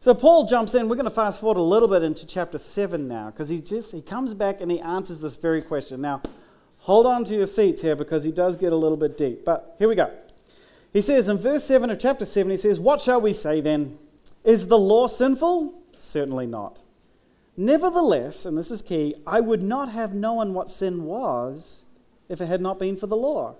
So 0.00 0.12
Paul 0.12 0.48
jumps 0.48 0.74
in. 0.74 0.88
We're 0.88 0.96
going 0.96 1.04
to 1.04 1.10
fast 1.10 1.40
forward 1.40 1.56
a 1.56 1.62
little 1.62 1.86
bit 1.86 2.02
into 2.02 2.26
chapter 2.26 2.58
7 2.58 3.06
now 3.06 3.30
because 3.30 3.48
he 3.48 3.60
just 3.60 3.92
he 3.92 4.02
comes 4.02 4.34
back 4.34 4.60
and 4.60 4.72
he 4.72 4.80
answers 4.80 5.20
this 5.20 5.36
very 5.36 5.62
question. 5.62 6.00
Now, 6.00 6.20
hold 6.78 7.06
on 7.06 7.24
to 7.26 7.34
your 7.34 7.46
seats 7.46 7.80
here 7.80 7.94
because 7.94 8.24
he 8.24 8.32
does 8.32 8.56
get 8.56 8.72
a 8.72 8.76
little 8.76 8.96
bit 8.96 9.16
deep. 9.16 9.44
But 9.44 9.76
here 9.78 9.88
we 9.88 9.94
go. 9.94 10.10
He 10.92 11.00
says 11.00 11.28
in 11.28 11.38
verse 11.38 11.62
7 11.62 11.90
of 11.90 12.00
chapter 12.00 12.24
7, 12.24 12.50
he 12.50 12.56
says, 12.56 12.80
What 12.80 13.00
shall 13.00 13.20
we 13.20 13.32
say 13.32 13.60
then? 13.60 13.98
Is 14.42 14.66
the 14.66 14.80
law 14.80 15.06
sinful? 15.06 15.80
Certainly 15.96 16.48
not. 16.48 16.80
Nevertheless, 17.56 18.44
and 18.44 18.58
this 18.58 18.72
is 18.72 18.82
key, 18.82 19.14
I 19.24 19.38
would 19.38 19.62
not 19.62 19.90
have 19.90 20.12
known 20.12 20.54
what 20.54 20.68
sin 20.68 21.04
was 21.04 21.84
if 22.32 22.40
it 22.40 22.46
had 22.46 22.62
not 22.62 22.78
been 22.78 22.96
for 22.96 23.06
the 23.06 23.16
law. 23.16 23.56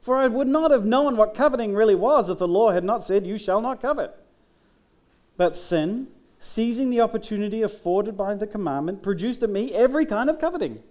For 0.00 0.16
I 0.16 0.26
would 0.26 0.48
not 0.48 0.70
have 0.70 0.86
known 0.86 1.16
what 1.16 1.34
coveting 1.34 1.74
really 1.74 1.94
was 1.94 2.30
if 2.30 2.38
the 2.38 2.48
law 2.48 2.70
had 2.70 2.82
not 2.82 3.02
said, 3.02 3.26
You 3.26 3.36
shall 3.36 3.60
not 3.60 3.82
covet. 3.82 4.16
But 5.36 5.54
sin, 5.54 6.08
seizing 6.38 6.88
the 6.88 7.00
opportunity 7.00 7.62
afforded 7.62 8.16
by 8.16 8.34
the 8.34 8.46
commandment, 8.46 9.02
produced 9.02 9.42
in 9.42 9.52
me 9.52 9.72
every 9.74 10.06
kind 10.06 10.30
of 10.30 10.40
coveting. 10.40 10.82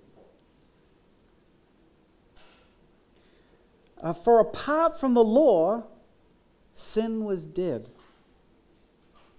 Uh, 4.01 4.13
for 4.13 4.39
apart 4.39 4.99
from 4.99 5.15
the 5.15 5.23
law, 5.23 5.83
sin 6.75 7.25
was 7.25 7.45
dead. 7.45 7.89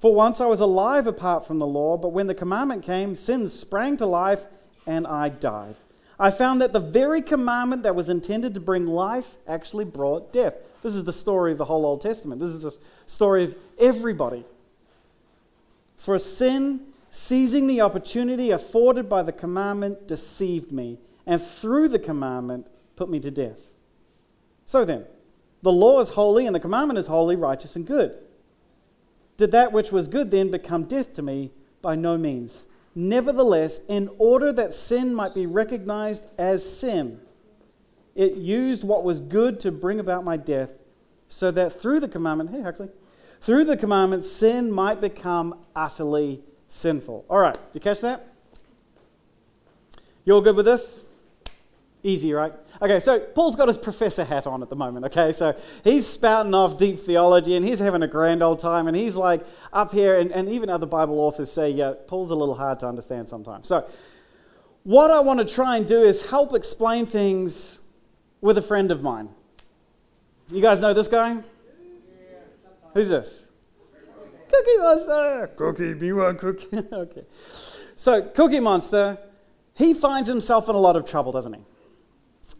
For 0.00 0.12
once 0.12 0.40
I 0.40 0.46
was 0.46 0.60
alive 0.60 1.06
apart 1.06 1.46
from 1.46 1.60
the 1.60 1.66
law, 1.66 1.96
but 1.96 2.08
when 2.08 2.26
the 2.26 2.34
commandment 2.34 2.84
came, 2.84 3.14
sin 3.14 3.48
sprang 3.48 3.96
to 3.98 4.06
life 4.06 4.46
and 4.86 5.06
I 5.06 5.28
died. 5.28 5.76
I 6.18 6.30
found 6.30 6.60
that 6.60 6.72
the 6.72 6.80
very 6.80 7.22
commandment 7.22 7.84
that 7.84 7.94
was 7.94 8.08
intended 8.08 8.54
to 8.54 8.60
bring 8.60 8.86
life 8.86 9.36
actually 9.46 9.84
brought 9.84 10.32
death. 10.32 10.54
This 10.82 10.94
is 10.94 11.04
the 11.04 11.12
story 11.12 11.52
of 11.52 11.58
the 11.58 11.66
whole 11.66 11.86
Old 11.86 12.00
Testament. 12.00 12.40
This 12.40 12.50
is 12.50 12.62
the 12.62 12.76
story 13.06 13.44
of 13.44 13.54
everybody. 13.78 14.44
For 15.96 16.18
sin, 16.18 16.80
seizing 17.10 17.66
the 17.66 17.80
opportunity 17.80 18.50
afforded 18.50 19.08
by 19.08 19.22
the 19.22 19.32
commandment, 19.32 20.08
deceived 20.08 20.72
me, 20.72 20.98
and 21.26 21.42
through 21.42 21.88
the 21.88 21.98
commandment, 21.98 22.68
put 22.96 23.08
me 23.08 23.20
to 23.20 23.30
death. 23.30 23.58
So 24.66 24.84
then, 24.84 25.04
the 25.62 25.72
law 25.72 26.00
is 26.00 26.10
holy 26.10 26.46
and 26.46 26.54
the 26.54 26.60
commandment 26.60 26.98
is 26.98 27.06
holy, 27.06 27.36
righteous, 27.36 27.76
and 27.76 27.86
good. 27.86 28.18
Did 29.36 29.52
that 29.52 29.72
which 29.72 29.92
was 29.92 30.08
good 30.08 30.30
then 30.30 30.50
become 30.50 30.84
death 30.84 31.14
to 31.14 31.22
me? 31.22 31.52
By 31.80 31.94
no 31.94 32.18
means. 32.18 32.66
Nevertheless, 32.94 33.80
in 33.88 34.10
order 34.18 34.52
that 34.52 34.74
sin 34.74 35.14
might 35.14 35.34
be 35.34 35.46
recognized 35.46 36.24
as 36.36 36.68
sin, 36.78 37.20
it 38.14 38.34
used 38.34 38.82
what 38.82 39.04
was 39.04 39.20
good 39.20 39.60
to 39.60 39.70
bring 39.70 40.00
about 40.00 40.24
my 40.24 40.36
death, 40.36 40.70
so 41.28 41.50
that 41.50 41.80
through 41.80 42.00
the 42.00 42.08
commandment, 42.08 42.50
hey, 42.50 42.62
Huxley, 42.62 42.88
through 43.40 43.64
the 43.64 43.76
commandment, 43.76 44.24
sin 44.24 44.72
might 44.72 45.00
become 45.00 45.54
utterly 45.76 46.42
sinful. 46.68 47.24
All 47.30 47.38
right, 47.38 47.56
you 47.72 47.80
catch 47.80 48.00
that? 48.00 48.26
You 50.24 50.34
all 50.34 50.40
good 50.40 50.56
with 50.56 50.66
this? 50.66 51.04
Easy, 52.02 52.32
right? 52.32 52.52
Okay, 52.80 53.00
so 53.00 53.18
Paul's 53.18 53.56
got 53.56 53.66
his 53.66 53.76
professor 53.76 54.24
hat 54.24 54.46
on 54.46 54.62
at 54.62 54.70
the 54.70 54.76
moment, 54.76 55.04
okay? 55.06 55.32
So 55.32 55.56
he's 55.82 56.06
spouting 56.06 56.54
off 56.54 56.78
deep 56.78 57.04
theology 57.04 57.56
and 57.56 57.66
he's 57.66 57.80
having 57.80 58.02
a 58.02 58.06
grand 58.06 58.40
old 58.42 58.60
time 58.60 58.86
and 58.86 58.96
he's 58.96 59.16
like 59.16 59.44
up 59.72 59.92
here, 59.92 60.18
and, 60.18 60.30
and 60.30 60.48
even 60.48 60.70
other 60.70 60.86
Bible 60.86 61.18
authors 61.18 61.50
say, 61.50 61.70
yeah, 61.70 61.94
Paul's 62.06 62.30
a 62.30 62.36
little 62.36 62.54
hard 62.54 62.78
to 62.80 62.86
understand 62.86 63.28
sometimes. 63.28 63.66
So, 63.66 63.88
what 64.84 65.10
I 65.10 65.20
want 65.20 65.40
to 65.40 65.44
try 65.44 65.76
and 65.76 65.86
do 65.86 66.02
is 66.02 66.30
help 66.30 66.54
explain 66.54 67.04
things 67.04 67.80
with 68.40 68.56
a 68.56 68.62
friend 68.62 68.90
of 68.90 69.02
mine. 69.02 69.28
You 70.50 70.62
guys 70.62 70.78
know 70.78 70.94
this 70.94 71.08
guy? 71.08 71.42
Who's 72.94 73.08
this? 73.08 73.42
Cookie 74.50 74.78
Monster! 74.78 75.50
Cookie, 75.56 75.94
be 75.94 76.12
one 76.12 76.38
cookie. 76.38 76.68
okay. 76.92 77.24
So, 77.96 78.22
Cookie 78.22 78.60
Monster, 78.60 79.18
he 79.74 79.92
finds 79.92 80.28
himself 80.28 80.68
in 80.68 80.74
a 80.74 80.78
lot 80.78 80.96
of 80.96 81.04
trouble, 81.04 81.32
doesn't 81.32 81.52
he? 81.52 81.60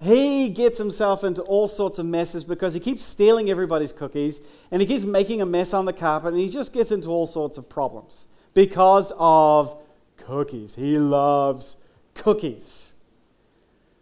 He 0.01 0.49
gets 0.49 0.79
himself 0.79 1.25
into 1.25 1.43
all 1.43 1.67
sorts 1.67 1.99
of 1.99 2.07
messes 2.07 2.45
because 2.45 2.73
he 2.73 2.81
keeps 2.81 3.03
stealing 3.03 3.51
everybody's 3.51 3.93
cookies 3.93 4.41
and 4.71 4.81
he 4.81 4.87
keeps 4.87 5.05
making 5.05 5.43
a 5.43 5.47
mess 5.47 5.75
on 5.75 5.87
the 5.87 5.93
carpet 5.93 6.35
and 6.35 6.43
he 6.43 6.49
just 6.49 6.73
gets 6.73 6.93
into 6.93 7.09
all 7.09 7.27
sorts 7.27 7.59
of 7.59 7.69
problems 7.69 8.29
because 8.55 9.13
of 9.19 9.77
cookies. 10.17 10.77
He 10.77 10.99
loves 10.99 11.77
cookies. 12.15 12.93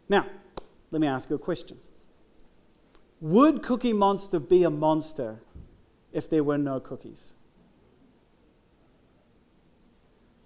Now, 0.09 0.27
let 0.91 1.01
me 1.01 1.07
ask 1.07 1.31
you 1.31 1.37
a 1.37 1.39
question 1.39 1.79
Would 3.21 3.63
Cookie 3.63 3.95
Monster 3.95 4.39
be 4.39 4.65
a 4.65 4.71
monster 4.71 5.41
if 6.13 6.29
there 6.29 6.45
were 6.45 6.59
no 6.59 6.79
cookies? 6.79 7.33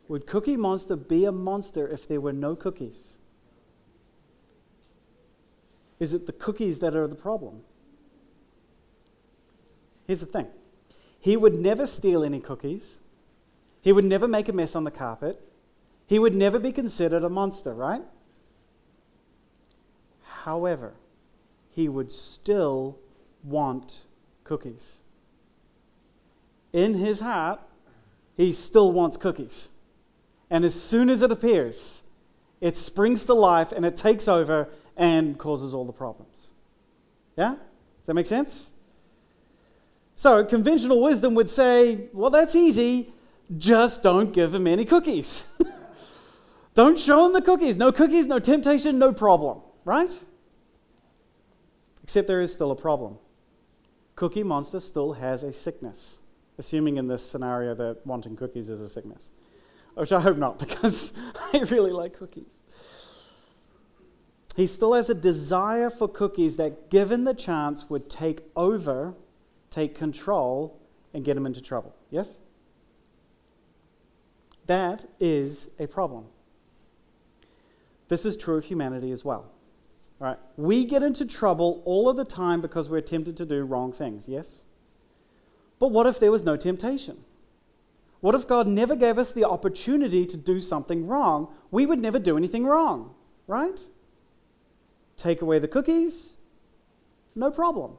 Would 0.07 0.27
Cookie 0.27 0.57
Monster 0.57 0.97
be 0.97 1.25
a 1.25 1.33
monster 1.33 1.89
if 1.89 2.07
there 2.07 2.21
were 2.21 2.33
no 2.33 2.57
cookies? 2.57 3.20
Is 6.01 6.15
it 6.15 6.27
the 6.27 6.33
cookies 6.33 6.79
that 6.79 6.97
are 6.97 7.07
the 7.07 7.15
problem? 7.15 7.61
Here's 10.07 10.21
the 10.21 10.27
thing 10.27 10.49
He 11.21 11.37
would 11.37 11.55
never 11.55 11.87
steal 11.87 12.25
any 12.25 12.41
cookies, 12.41 12.99
he 13.83 13.93
would 13.93 14.05
never 14.05 14.27
make 14.27 14.49
a 14.49 14.53
mess 14.53 14.75
on 14.75 14.85
the 14.85 14.91
carpet, 14.91 15.41
he 16.07 16.19
would 16.19 16.35
never 16.35 16.59
be 16.59 16.73
considered 16.73 17.23
a 17.23 17.29
monster, 17.29 17.73
right? 17.73 18.03
However, 20.43 20.95
he 21.71 21.89
would 21.89 22.11
still 22.11 22.99
want 23.45 24.01
cookies. 24.43 25.01
In 26.73 26.95
his 26.95 27.21
heart, 27.21 27.61
he 28.37 28.53
still 28.53 28.91
wants 28.91 29.17
cookies. 29.17 29.69
And 30.51 30.65
as 30.65 30.75
soon 30.75 31.11
as 31.11 31.23
it 31.23 31.31
appears, 31.31 32.05
it 32.61 32.77
springs 32.77 33.25
to 33.27 33.35
life 33.35 33.71
and 33.71 33.85
it 33.85 33.97
takes 33.97 34.27
over 34.27 34.69
and 35.01 35.39
causes 35.39 35.73
all 35.73 35.87
the 35.87 35.93
problems. 35.93 36.51
Yeah? 37.37 37.55
Does 37.55 38.07
that 38.07 38.15
make 38.15 38.27
sense? 38.27 38.73
So, 40.15 40.45
conventional 40.45 41.01
wisdom 41.03 41.35
would 41.35 41.49
say, 41.49 42.09
well, 42.13 42.29
that's 42.29 42.55
easy. 42.55 43.11
Just 43.57 44.03
don't 44.03 44.33
give 44.33 44.55
him 44.55 44.67
any 44.67 44.85
cookies. 44.85 45.47
don't 46.75 46.99
show 46.99 47.25
him 47.25 47.33
the 47.33 47.41
cookies. 47.41 47.79
No 47.79 47.91
cookies, 47.91 48.27
no 48.27 48.39
temptation, 48.39 48.99
no 48.99 49.15
problem. 49.15 49.63
Right? 49.87 50.13
Except 52.03 52.29
there 52.29 52.43
is 52.43 52.53
still 52.53 52.71
a 52.71 52.77
problem. 52.77 53.17
Cookie 54.17 54.43
Monster 54.43 54.81
still 54.81 55.15
has 55.15 55.43
a 55.43 55.55
sickness, 55.55 56.19
assuming 56.59 56.99
in 56.99 57.09
this 57.09 57.27
scenario 57.27 57.75
that 57.75 58.07
wanting 58.07 58.37
cookies 58.37 58.69
is 58.69 58.83
a 58.83 58.89
sickness. 58.89 59.31
Which 59.95 60.13
I 60.13 60.21
hope 60.21 60.37
not, 60.37 60.59
because 60.67 61.15
I 61.55 61.61
really 61.71 61.91
like 61.91 62.19
cookies. 62.19 62.45
He 64.57 64.67
still 64.67 64.95
has 64.95 65.09
a 65.09 65.15
desire 65.15 65.91
for 65.91 66.09
cookies 66.09 66.57
that, 66.57 66.91
given 66.91 67.25
the 67.25 67.35
chance, 67.35 67.89
would 67.89 68.11
take 68.11 68.43
over, 68.57 69.15
take 69.71 69.95
control, 69.95 70.79
and 71.15 71.25
get 71.25 71.37
him 71.37 71.47
into 71.47 71.61
trouble. 71.61 71.95
Yes? 72.11 72.41
That 74.67 75.07
is 75.19 75.69
a 75.79 75.87
problem. 75.87 76.27
This 78.09 78.25
is 78.25 78.37
true 78.37 78.57
of 78.57 78.65
humanity 78.65 79.13
as 79.13 79.25
well. 79.25 79.51
Right? 80.19 80.37
We 80.57 80.85
get 80.85 81.03
into 81.03 81.25
trouble 81.25 81.81
all 81.87 82.09
of 82.09 82.17
the 82.17 82.25
time 82.25 82.61
because 82.61 82.91
we're 82.91 83.01
tempted 83.01 83.37
to 83.39 83.47
do 83.47 83.63
wrong 83.63 83.93
things, 83.93 84.29
yes? 84.29 84.63
But 85.79 85.89
what 85.89 86.07
if 86.07 86.21
there 86.21 86.31
was 86.31 86.45
no 86.45 86.57
temptation? 86.57 87.25
What 88.21 88.35
if 88.35 88.47
God 88.47 88.67
never 88.67 88.95
gave 88.95 89.17
us 89.17 89.33
the 89.33 89.45
opportunity 89.45 90.27
to 90.27 90.37
do 90.37 90.61
something 90.61 91.07
wrong? 91.07 91.49
We 91.71 91.87
would 91.87 92.01
never 92.01 92.19
do 92.19 92.37
anything 92.37 92.67
wrong, 92.67 93.15
right? 93.47 93.81
Take 95.21 95.43
away 95.43 95.59
the 95.59 95.69
cookies, 95.69 96.37
no 97.35 97.51
problem. 97.51 97.99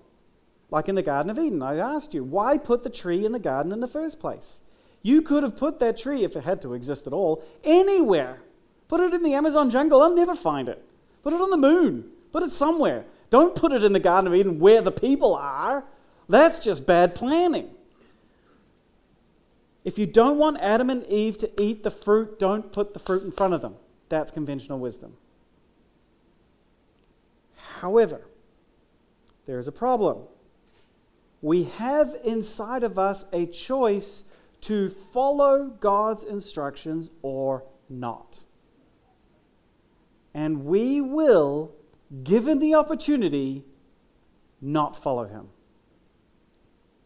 Like 0.71 0.89
in 0.89 0.95
the 0.95 1.03
Garden 1.03 1.29
of 1.29 1.37
Eden, 1.37 1.61
I 1.61 1.77
asked 1.77 2.15
you, 2.15 2.23
why 2.23 2.57
put 2.57 2.81
the 2.81 2.89
tree 2.89 3.23
in 3.23 3.31
the 3.31 3.37
garden 3.37 3.71
in 3.71 3.79
the 3.79 3.85
first 3.85 4.19
place? 4.19 4.61
You 5.03 5.21
could 5.21 5.43
have 5.43 5.55
put 5.55 5.77
that 5.77 5.99
tree, 5.99 6.23
if 6.23 6.35
it 6.35 6.45
had 6.45 6.63
to 6.63 6.73
exist 6.73 7.05
at 7.05 7.13
all, 7.13 7.43
anywhere. 7.63 8.39
Put 8.87 9.01
it 9.01 9.13
in 9.13 9.21
the 9.21 9.35
Amazon 9.35 9.69
jungle, 9.69 10.01
I'll 10.01 10.15
never 10.15 10.33
find 10.33 10.67
it. 10.67 10.83
Put 11.21 11.33
it 11.33 11.41
on 11.41 11.51
the 11.51 11.57
moon. 11.57 12.09
Put 12.31 12.41
it 12.41 12.51
somewhere. 12.51 13.05
Don't 13.29 13.55
put 13.55 13.71
it 13.71 13.83
in 13.83 13.93
the 13.93 13.99
Garden 13.99 14.25
of 14.25 14.33
Eden 14.33 14.57
where 14.57 14.81
the 14.81 14.91
people 14.91 15.35
are. 15.35 15.83
That's 16.27 16.57
just 16.57 16.87
bad 16.87 17.13
planning. 17.13 17.69
If 19.85 19.99
you 19.99 20.07
don't 20.07 20.39
want 20.39 20.57
Adam 20.59 20.89
and 20.89 21.05
Eve 21.05 21.37
to 21.37 21.61
eat 21.61 21.83
the 21.83 21.91
fruit, 21.91 22.39
don't 22.39 22.71
put 22.71 22.95
the 22.95 22.99
fruit 22.99 23.21
in 23.21 23.31
front 23.31 23.53
of 23.53 23.61
them. 23.61 23.75
That's 24.09 24.31
conventional 24.31 24.79
wisdom. 24.79 25.17
However, 27.81 28.21
there 29.47 29.57
is 29.57 29.67
a 29.67 29.71
problem. 29.71 30.19
We 31.41 31.63
have 31.63 32.15
inside 32.23 32.83
of 32.83 32.99
us 32.99 33.25
a 33.33 33.47
choice 33.47 34.23
to 34.61 34.91
follow 34.91 35.65
God's 35.79 36.23
instructions 36.23 37.09
or 37.23 37.63
not. 37.89 38.43
And 40.35 40.65
we 40.65 41.01
will, 41.01 41.71
given 42.23 42.59
the 42.59 42.75
opportunity, 42.75 43.65
not 44.61 45.01
follow 45.01 45.25
him. 45.25 45.49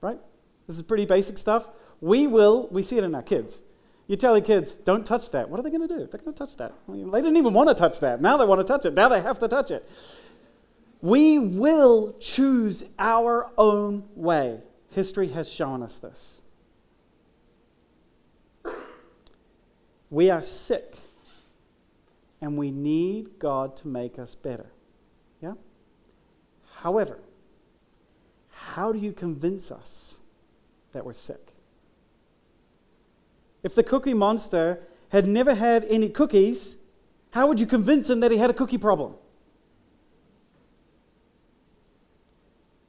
Right? 0.02 0.20
This 0.68 0.76
is 0.76 0.82
pretty 0.82 1.06
basic 1.06 1.38
stuff. 1.38 1.70
We 2.02 2.28
will, 2.28 2.68
we 2.70 2.84
see 2.84 2.98
it 2.98 3.06
in 3.06 3.16
our 3.16 3.24
kids. 3.24 3.62
You 4.08 4.18
tell 4.18 4.36
your 4.36 4.46
kids, 4.46 4.74
don't 4.74 5.06
touch 5.06 5.32
that. 5.32 5.50
What 5.50 5.58
are 5.58 5.64
they 5.64 5.72
going 5.72 5.88
to 5.88 5.88
do? 5.88 6.00
They're 6.00 6.20
going 6.20 6.34
to 6.34 6.38
touch 6.38 6.58
that. 6.58 6.74
They 6.90 7.22
didn't 7.22 7.38
even 7.38 7.54
want 7.54 7.70
to 7.70 7.76
touch 7.76 8.02
that. 8.02 8.22
Now 8.22 8.36
they 8.36 8.46
want 8.46 8.60
to 8.60 8.68
touch 8.68 8.86
it. 8.86 8.94
Now 8.94 9.08
they 9.08 9.22
have 9.22 9.40
to 9.40 9.48
touch 9.48 9.72
it. 9.72 9.90
We 11.06 11.38
will 11.38 12.16
choose 12.20 12.86
our 12.98 13.52
own 13.60 14.06
way. 14.16 14.62
History 14.90 15.28
has 15.34 15.48
shown 15.48 15.84
us 15.84 16.00
this. 16.00 16.42
We 20.10 20.32
are 20.32 20.42
sick 20.42 20.96
and 22.42 22.58
we 22.58 22.72
need 22.72 23.38
God 23.38 23.78
to 23.78 23.88
make 23.88 24.18
us 24.18 24.34
better. 24.34 24.72
Yeah? 25.44 25.54
However, 26.78 27.20
how 28.50 28.92
do 28.92 28.98
you 28.98 29.14
convince 29.14 29.70
us 29.70 30.22
that 30.92 31.06
we're 31.06 31.14
sick? 31.14 31.54
If 33.62 33.76
the 33.76 33.84
cookie 33.84 34.16
monster 34.16 34.80
had 35.10 35.28
never 35.28 35.54
had 35.54 35.86
any 35.86 36.10
cookies, 36.10 36.78
how 37.30 37.46
would 37.46 37.60
you 37.60 37.68
convince 37.68 38.10
him 38.10 38.22
that 38.22 38.32
he 38.32 38.40
had 38.40 38.50
a 38.50 38.56
cookie 38.56 38.80
problem? 38.80 39.14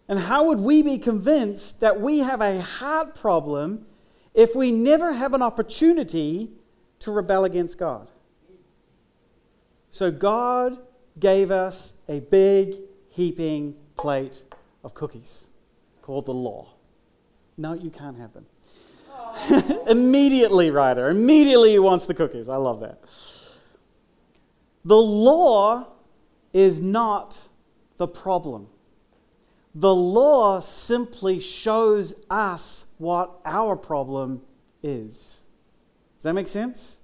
And 0.08 0.20
how 0.20 0.44
would 0.44 0.60
we 0.60 0.82
be 0.82 0.98
convinced 0.98 1.80
that 1.80 2.00
we 2.00 2.20
have 2.20 2.40
a 2.40 2.60
heart 2.60 3.14
problem 3.14 3.86
if 4.34 4.54
we 4.54 4.70
never 4.70 5.12
have 5.12 5.34
an 5.34 5.42
opportunity 5.42 6.50
to 7.00 7.10
rebel 7.10 7.44
against 7.44 7.78
God? 7.78 8.10
So 9.90 10.10
God 10.10 10.78
gave 11.18 11.50
us 11.50 11.94
a 12.08 12.20
big, 12.20 12.76
heaping 13.10 13.74
plate 13.96 14.42
of 14.84 14.94
cookies 14.94 15.48
called 16.02 16.26
the 16.26 16.34
law. 16.34 16.74
No, 17.56 17.72
you 17.72 17.90
can't 17.90 18.18
have 18.18 18.32
them. 18.32 18.46
immediately, 19.88 20.70
Ryder. 20.70 21.10
Immediately 21.10 21.72
he 21.72 21.78
wants 21.78 22.06
the 22.06 22.14
cookies. 22.14 22.48
I 22.48 22.56
love 22.56 22.80
that. 22.80 23.00
The 24.84 24.96
law 24.96 25.88
is 26.52 26.80
not 26.80 27.48
the 27.96 28.06
problem. 28.06 28.68
The 29.78 29.94
law 29.94 30.60
simply 30.60 31.38
shows 31.38 32.14
us 32.30 32.86
what 32.96 33.40
our 33.44 33.76
problem 33.76 34.40
is. 34.82 35.42
Does 36.16 36.22
that 36.22 36.32
make 36.32 36.48
sense? 36.48 37.00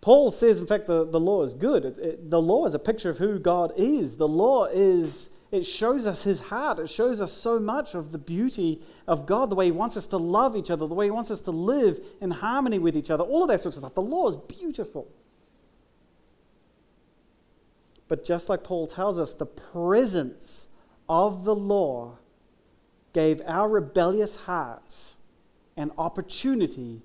Paul 0.00 0.30
says, 0.30 0.60
in 0.60 0.66
fact, 0.68 0.86
the, 0.86 1.04
the 1.04 1.18
law 1.18 1.42
is 1.42 1.54
good. 1.54 1.84
It, 1.84 1.98
it, 1.98 2.30
the 2.30 2.40
law 2.40 2.66
is 2.66 2.74
a 2.74 2.78
picture 2.78 3.10
of 3.10 3.18
who 3.18 3.40
God 3.40 3.72
is. 3.76 4.16
The 4.16 4.28
law 4.28 4.66
is, 4.66 5.30
it 5.50 5.66
shows 5.66 6.06
us 6.06 6.22
his 6.22 6.38
heart. 6.38 6.78
It 6.78 6.88
shows 6.88 7.20
us 7.20 7.32
so 7.32 7.58
much 7.58 7.96
of 7.96 8.12
the 8.12 8.18
beauty 8.18 8.80
of 9.08 9.26
God, 9.26 9.50
the 9.50 9.56
way 9.56 9.64
he 9.64 9.72
wants 9.72 9.96
us 9.96 10.06
to 10.06 10.18
love 10.18 10.56
each 10.56 10.70
other, 10.70 10.86
the 10.86 10.94
way 10.94 11.06
he 11.06 11.10
wants 11.10 11.32
us 11.32 11.40
to 11.40 11.50
live 11.50 11.98
in 12.20 12.30
harmony 12.30 12.78
with 12.78 12.96
each 12.96 13.10
other, 13.10 13.24
all 13.24 13.42
of 13.42 13.48
that 13.48 13.60
sort 13.60 13.74
of 13.74 13.80
stuff. 13.80 13.94
The 13.96 14.02
law 14.02 14.28
is 14.28 14.36
beautiful. 14.36 15.08
But 18.12 18.26
just 18.26 18.50
like 18.50 18.62
Paul 18.62 18.86
tells 18.88 19.18
us, 19.18 19.32
the 19.32 19.46
presence 19.46 20.66
of 21.08 21.44
the 21.44 21.54
law 21.54 22.18
gave 23.14 23.40
our 23.46 23.70
rebellious 23.70 24.34
hearts 24.44 25.16
an 25.78 25.92
opportunity 25.96 27.00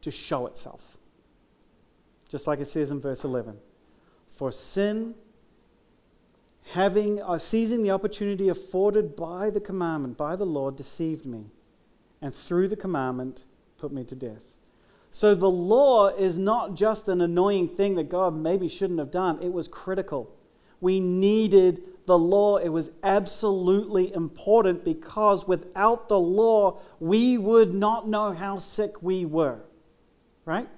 to 0.00 0.10
show 0.10 0.48
itself 0.48 0.98
just 2.28 2.48
like 2.48 2.58
it 2.58 2.66
says 2.66 2.90
in 2.90 3.00
verse 3.00 3.22
11. 3.22 3.58
For 4.36 4.50
sin, 4.50 5.14
having 6.72 7.22
uh, 7.22 7.38
seizing 7.38 7.84
the 7.84 7.92
opportunity 7.92 8.48
afforded 8.48 9.14
by 9.14 9.50
the 9.50 9.60
commandment, 9.60 10.16
by 10.16 10.34
the 10.34 10.44
Lord, 10.44 10.74
deceived 10.74 11.24
me, 11.24 11.52
and 12.20 12.34
through 12.34 12.66
the 12.66 12.74
commandment 12.74 13.44
put 13.78 13.92
me 13.92 14.02
to 14.02 14.16
death. 14.16 14.42
So 15.12 15.36
the 15.36 15.48
law 15.48 16.08
is 16.08 16.36
not 16.36 16.74
just 16.74 17.08
an 17.08 17.20
annoying 17.20 17.68
thing 17.68 17.94
that 17.94 18.08
God 18.08 18.34
maybe 18.36 18.68
shouldn't 18.68 18.98
have 18.98 19.12
done, 19.12 19.40
it 19.40 19.52
was 19.52 19.68
critical. 19.68 20.34
We 20.80 21.00
needed 21.00 21.82
the 22.06 22.18
law. 22.18 22.56
It 22.56 22.68
was 22.68 22.90
absolutely 23.02 24.12
important 24.12 24.84
because 24.84 25.46
without 25.46 26.08
the 26.08 26.18
law, 26.18 26.80
we 27.00 27.38
would 27.38 27.74
not 27.74 28.08
know 28.08 28.32
how 28.32 28.56
sick 28.56 29.02
we 29.02 29.24
were. 29.24 29.60
Right? 30.44 30.68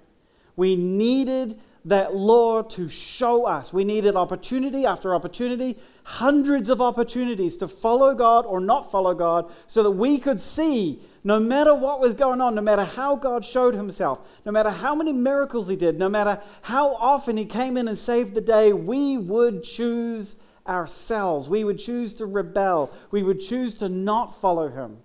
We 0.57 0.77
needed 0.77 1.61
that 1.85 2.15
law 2.15 2.63
to 2.63 2.89
show 2.89 3.47
us. 3.47 3.73
We 3.73 3.85
needed 3.85 4.17
opportunity 4.17 4.85
after 4.85 5.15
opportunity, 5.15 5.79
hundreds 6.05 6.69
of 6.69 6.81
opportunities 6.81 7.57
to 7.59 7.69
follow 7.69 8.15
God 8.15 8.45
or 8.45 8.61
not 8.61 8.91
follow 8.91 9.15
God, 9.15 9.51
so 9.67 9.83
that 9.83 9.93
we 9.93 10.19
could 10.19 10.41
see 10.41 11.01
no 11.25 11.39
matter 11.39 11.75
what 11.75 12.01
was 12.01 12.15
going 12.15 12.41
on, 12.41 12.55
no 12.55 12.63
matter 12.63 12.85
how 12.85 13.17
God 13.17 13.45
showed 13.45 13.75
himself, 13.75 14.21
no 14.45 14.53
matter 14.53 14.71
how 14.71 14.95
many 14.95 15.13
miracles 15.13 15.69
he 15.69 15.77
did, 15.77 15.99
no 15.99 16.09
matter 16.09 16.41
how 16.63 16.95
often 16.95 17.37
he 17.37 17.45
came 17.45 17.77
in 17.77 17.89
and 17.89 17.99
saved 17.99 18.35
the 18.35 18.41
day, 18.41 18.73
we 18.73 19.17
would 19.17 19.63
choose 19.63 20.37
ourselves. 20.67 21.49
We 21.49 21.65
would 21.65 21.79
choose 21.79 22.15
to 22.15 22.27
rebel. 22.27 22.91
We 23.11 23.23
would 23.23 23.41
choose 23.41 23.75
to 23.77 23.89
not 23.89 24.41
follow 24.41 24.69
him. 24.69 24.99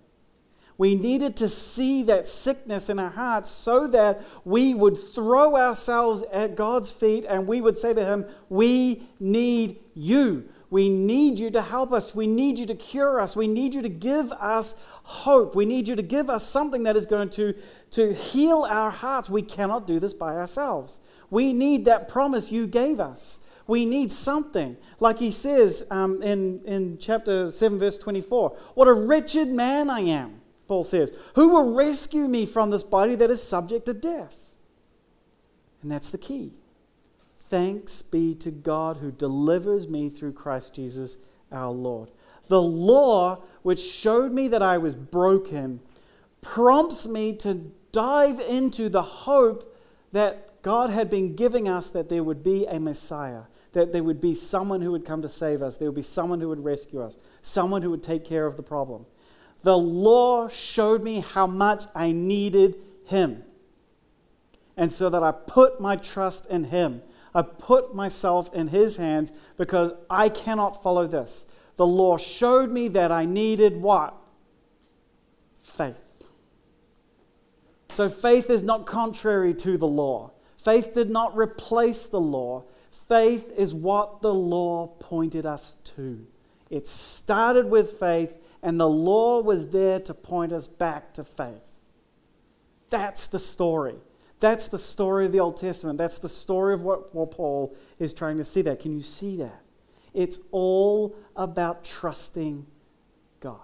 We 0.78 0.94
needed 0.94 1.36
to 1.36 1.48
see 1.48 2.02
that 2.04 2.28
sickness 2.28 2.88
in 2.88 2.98
our 2.98 3.10
hearts 3.10 3.50
so 3.50 3.86
that 3.88 4.22
we 4.44 4.74
would 4.74 4.98
throw 5.14 5.56
ourselves 5.56 6.22
at 6.32 6.54
God's 6.54 6.90
feet 6.92 7.24
and 7.28 7.46
we 7.46 7.60
would 7.60 7.78
say 7.78 7.94
to 7.94 8.04
Him, 8.04 8.26
We 8.48 9.08
need 9.18 9.78
you. 9.94 10.48
We 10.68 10.88
need 10.88 11.38
you 11.38 11.50
to 11.52 11.62
help 11.62 11.92
us. 11.92 12.14
We 12.14 12.26
need 12.26 12.58
you 12.58 12.66
to 12.66 12.74
cure 12.74 13.20
us. 13.20 13.36
We 13.36 13.46
need 13.46 13.74
you 13.74 13.82
to 13.82 13.88
give 13.88 14.32
us 14.32 14.74
hope. 15.04 15.54
We 15.54 15.64
need 15.64 15.86
you 15.86 15.94
to 15.94 16.02
give 16.02 16.28
us 16.28 16.46
something 16.46 16.82
that 16.82 16.96
is 16.96 17.06
going 17.06 17.30
to, 17.30 17.54
to 17.92 18.12
heal 18.12 18.66
our 18.68 18.90
hearts. 18.90 19.30
We 19.30 19.42
cannot 19.42 19.86
do 19.86 20.00
this 20.00 20.12
by 20.12 20.34
ourselves. 20.34 20.98
We 21.30 21.52
need 21.52 21.84
that 21.84 22.08
promise 22.08 22.50
you 22.50 22.66
gave 22.66 22.98
us. 22.98 23.40
We 23.66 23.84
need 23.84 24.12
something. 24.12 24.76
Like 25.00 25.18
he 25.18 25.30
says 25.30 25.84
um, 25.90 26.22
in, 26.22 26.60
in 26.64 26.98
chapter 26.98 27.50
7, 27.50 27.78
verse 27.78 27.98
24 27.98 28.56
What 28.74 28.88
a 28.88 28.92
wretched 28.92 29.48
man 29.48 29.90
I 29.90 30.00
am, 30.00 30.40
Paul 30.68 30.84
says. 30.84 31.12
Who 31.34 31.48
will 31.48 31.74
rescue 31.74 32.28
me 32.28 32.46
from 32.46 32.70
this 32.70 32.82
body 32.82 33.14
that 33.16 33.30
is 33.30 33.42
subject 33.42 33.86
to 33.86 33.94
death? 33.94 34.36
And 35.82 35.90
that's 35.90 36.10
the 36.10 36.18
key. 36.18 36.52
Thanks 37.48 38.02
be 38.02 38.34
to 38.36 38.50
God 38.50 38.98
who 38.98 39.12
delivers 39.12 39.86
me 39.86 40.10
through 40.10 40.32
Christ 40.32 40.74
Jesus 40.74 41.16
our 41.52 41.70
Lord. 41.70 42.10
The 42.48 42.62
law, 42.62 43.42
which 43.62 43.80
showed 43.80 44.32
me 44.32 44.48
that 44.48 44.62
I 44.62 44.78
was 44.78 44.94
broken, 44.94 45.80
prompts 46.40 47.06
me 47.06 47.34
to 47.36 47.72
dive 47.92 48.40
into 48.40 48.88
the 48.88 49.02
hope 49.02 49.76
that 50.12 50.62
God 50.62 50.90
had 50.90 51.08
been 51.08 51.36
giving 51.36 51.68
us 51.68 51.88
that 51.90 52.08
there 52.08 52.24
would 52.24 52.42
be 52.42 52.66
a 52.66 52.80
Messiah, 52.80 53.42
that 53.72 53.92
there 53.92 54.02
would 54.02 54.20
be 54.20 54.34
someone 54.34 54.80
who 54.80 54.90
would 54.90 55.04
come 55.04 55.22
to 55.22 55.28
save 55.28 55.62
us, 55.62 55.76
there 55.76 55.88
would 55.88 55.94
be 55.96 56.02
someone 56.02 56.40
who 56.40 56.48
would 56.48 56.64
rescue 56.64 57.00
us, 57.00 57.16
someone 57.42 57.82
who 57.82 57.90
would 57.90 58.02
take 58.02 58.24
care 58.24 58.46
of 58.46 58.56
the 58.56 58.62
problem. 58.62 59.06
The 59.66 59.76
law 59.76 60.46
showed 60.46 61.02
me 61.02 61.18
how 61.18 61.48
much 61.48 61.86
I 61.92 62.12
needed 62.12 62.76
Him. 63.04 63.42
And 64.76 64.92
so 64.92 65.10
that 65.10 65.24
I 65.24 65.32
put 65.32 65.80
my 65.80 65.96
trust 65.96 66.46
in 66.46 66.66
Him. 66.66 67.02
I 67.34 67.42
put 67.42 67.92
myself 67.92 68.48
in 68.54 68.68
His 68.68 68.96
hands 68.96 69.32
because 69.56 69.90
I 70.08 70.28
cannot 70.28 70.84
follow 70.84 71.08
this. 71.08 71.46
The 71.74 71.86
law 71.86 72.16
showed 72.16 72.70
me 72.70 72.86
that 72.90 73.10
I 73.10 73.24
needed 73.24 73.82
what? 73.82 74.14
Faith. 75.60 75.96
So 77.90 78.08
faith 78.08 78.48
is 78.48 78.62
not 78.62 78.86
contrary 78.86 79.52
to 79.54 79.76
the 79.76 79.88
law. 79.88 80.30
Faith 80.56 80.94
did 80.94 81.10
not 81.10 81.36
replace 81.36 82.06
the 82.06 82.20
law. 82.20 82.62
Faith 83.08 83.50
is 83.56 83.74
what 83.74 84.22
the 84.22 84.32
law 84.32 84.94
pointed 85.00 85.44
us 85.44 85.74
to. 85.96 86.24
It 86.70 86.86
started 86.86 87.68
with 87.68 87.98
faith, 87.98 88.38
and 88.62 88.80
the 88.80 88.88
law 88.88 89.40
was 89.40 89.68
there 89.68 90.00
to 90.00 90.14
point 90.14 90.52
us 90.52 90.66
back 90.68 91.14
to 91.14 91.24
faith. 91.24 91.74
That's 92.90 93.26
the 93.26 93.38
story. 93.38 93.96
That's 94.40 94.68
the 94.68 94.78
story 94.78 95.26
of 95.26 95.32
the 95.32 95.40
Old 95.40 95.56
Testament. 95.58 95.98
That's 95.98 96.18
the 96.18 96.28
story 96.28 96.74
of 96.74 96.82
what, 96.82 97.14
what 97.14 97.30
Paul 97.30 97.74
is 97.98 98.12
trying 98.12 98.36
to 98.36 98.44
see 98.44 98.62
there. 98.62 98.76
Can 98.76 98.92
you 98.92 99.02
see 99.02 99.36
that? 99.38 99.62
It's 100.12 100.38
all 100.50 101.16
about 101.34 101.84
trusting 101.84 102.66
God. 103.40 103.60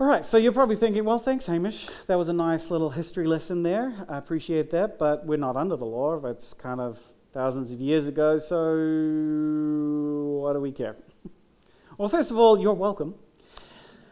All 0.00 0.06
right, 0.06 0.26
so 0.26 0.36
you're 0.36 0.52
probably 0.52 0.76
thinking, 0.76 1.04
well, 1.04 1.18
thanks, 1.18 1.46
Hamish. 1.46 1.88
That 2.06 2.18
was 2.18 2.28
a 2.28 2.32
nice 2.32 2.70
little 2.70 2.90
history 2.90 3.26
lesson 3.26 3.62
there. 3.62 4.04
I 4.08 4.18
appreciate 4.18 4.70
that, 4.70 4.98
but 4.98 5.26
we're 5.26 5.38
not 5.38 5.56
under 5.56 5.76
the 5.76 5.84
law. 5.84 6.18
That's 6.18 6.54
kind 6.54 6.80
of 6.80 6.98
thousands 7.32 7.70
of 7.70 7.80
years 7.80 8.06
ago, 8.06 8.38
so 8.38 8.56
what 10.40 10.54
do 10.54 10.60
we 10.60 10.72
care? 10.72 10.96
Well, 11.98 12.08
first 12.08 12.30
of 12.30 12.38
all, 12.38 12.58
you're 12.58 12.72
welcome. 12.72 13.14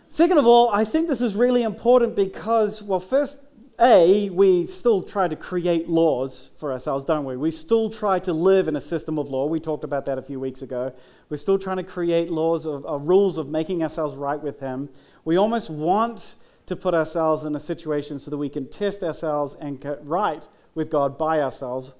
Second 0.08 0.38
of 0.38 0.46
all, 0.46 0.70
I 0.70 0.84
think 0.84 1.08
this 1.08 1.22
is 1.22 1.34
really 1.34 1.62
important 1.62 2.14
because, 2.14 2.82
well, 2.82 3.00
first, 3.00 3.40
A, 3.78 4.28
we 4.28 4.66
still 4.66 5.02
try 5.02 5.28
to 5.28 5.36
create 5.36 5.88
laws 5.88 6.50
for 6.58 6.72
ourselves, 6.72 7.04
don't 7.04 7.24
we? 7.24 7.36
We 7.36 7.50
still 7.50 7.88
try 7.88 8.18
to 8.20 8.32
live 8.32 8.68
in 8.68 8.76
a 8.76 8.80
system 8.80 9.18
of 9.18 9.28
law. 9.28 9.46
We 9.46 9.60
talked 9.60 9.84
about 9.84 10.06
that 10.06 10.18
a 10.18 10.22
few 10.22 10.38
weeks 10.38 10.62
ago. 10.62 10.92
We're 11.28 11.36
still 11.36 11.58
trying 11.58 11.78
to 11.78 11.84
create 11.84 12.30
laws 12.30 12.66
of, 12.66 12.84
of 12.84 13.08
rules 13.08 13.38
of 13.38 13.48
making 13.48 13.82
ourselves 13.82 14.16
right 14.16 14.42
with 14.42 14.60
Him. 14.60 14.90
We 15.24 15.36
almost 15.36 15.70
want 15.70 16.34
to 16.66 16.76
put 16.76 16.92
ourselves 16.92 17.44
in 17.44 17.54
a 17.54 17.60
situation 17.60 18.18
so 18.18 18.30
that 18.30 18.36
we 18.36 18.48
can 18.48 18.68
test 18.68 19.02
ourselves 19.02 19.56
and 19.60 19.80
get 19.80 20.04
right 20.04 20.46
with 20.74 20.90
God 20.90 21.16
by 21.16 21.40
ourselves. 21.40 21.94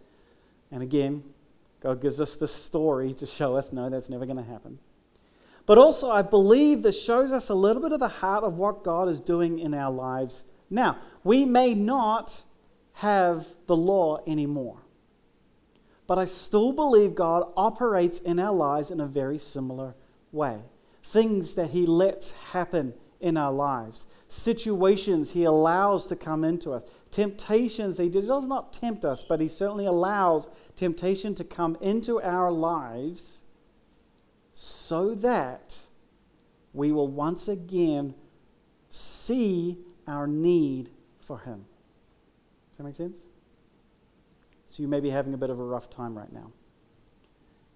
And 0.71 0.83
again, 0.83 1.23
God 1.81 2.03
gives 2.03 2.21
us 2.21 2.35
this 2.35 2.53
story 2.53 3.14
to 3.14 3.27
show 3.27 3.57
us 3.57 3.73
no, 3.73 3.88
that's 3.88 4.09
never 4.09 4.27
going 4.27 4.37
to 4.37 4.45
happen. 4.45 4.79
But 5.70 5.78
also, 5.78 6.11
I 6.11 6.22
believe 6.22 6.83
this 6.83 7.00
shows 7.00 7.30
us 7.30 7.48
a 7.48 7.54
little 7.54 7.80
bit 7.80 7.92
of 7.92 8.00
the 8.00 8.09
heart 8.09 8.42
of 8.42 8.59
what 8.59 8.83
God 8.83 9.09
is 9.09 9.20
doing 9.20 9.61
in 9.61 9.72
our 9.72 9.92
lives 9.92 10.42
now. 10.68 10.98
We 11.22 11.44
may 11.44 11.74
not 11.74 12.42
have 12.94 13.46
the 13.68 13.76
law 13.76 14.18
anymore, 14.26 14.78
but 16.09 16.18
I 16.18 16.24
still 16.24 16.72
believe 16.72 17.14
God 17.14 17.52
operates 17.56 18.18
in 18.18 18.40
our 18.40 18.52
lives 18.52 18.90
in 18.90 18.98
a 18.98 19.06
very 19.06 19.38
similar 19.38 19.94
way. 20.33 20.62
Things 21.04 21.54
that 21.54 21.70
He 21.70 21.87
lets 21.87 22.33
happen 22.33 22.94
in 23.20 23.37
our 23.37 23.52
lives, 23.52 24.06
situations 24.26 25.35
He 25.35 25.44
allows 25.44 26.09
to 26.09 26.16
come 26.16 26.42
into 26.42 26.72
us, 26.72 26.83
temptations 27.12 27.96
He 27.96 28.09
does 28.09 28.44
not 28.44 28.72
tempt 28.72 29.04
us, 29.04 29.22
but 29.22 29.40
He 29.40 29.46
certainly 29.46 29.87
allows 29.87 30.48
temptation 30.74 31.37
to 31.37 31.44
come 31.44 31.78
into 31.80 32.20
our 32.20 32.50
lives 32.50 33.42
so 34.62 35.14
that 35.14 35.75
we 36.75 36.92
will 36.92 37.09
once 37.09 37.49
again 37.49 38.14
see 38.90 39.79
our 40.07 40.27
need 40.27 40.90
for 41.18 41.38
Him. 41.38 41.64
Does 42.68 42.77
that 42.77 42.85
make 42.85 42.94
sense? 42.94 43.20
So 44.66 44.83
you 44.83 44.88
may 44.88 45.01
be 45.01 45.09
having 45.09 45.33
a 45.33 45.38
bit 45.38 45.49
of 45.49 45.59
a 45.59 45.64
rough 45.64 45.88
time 45.88 46.14
right 46.14 46.31
now. 46.31 46.53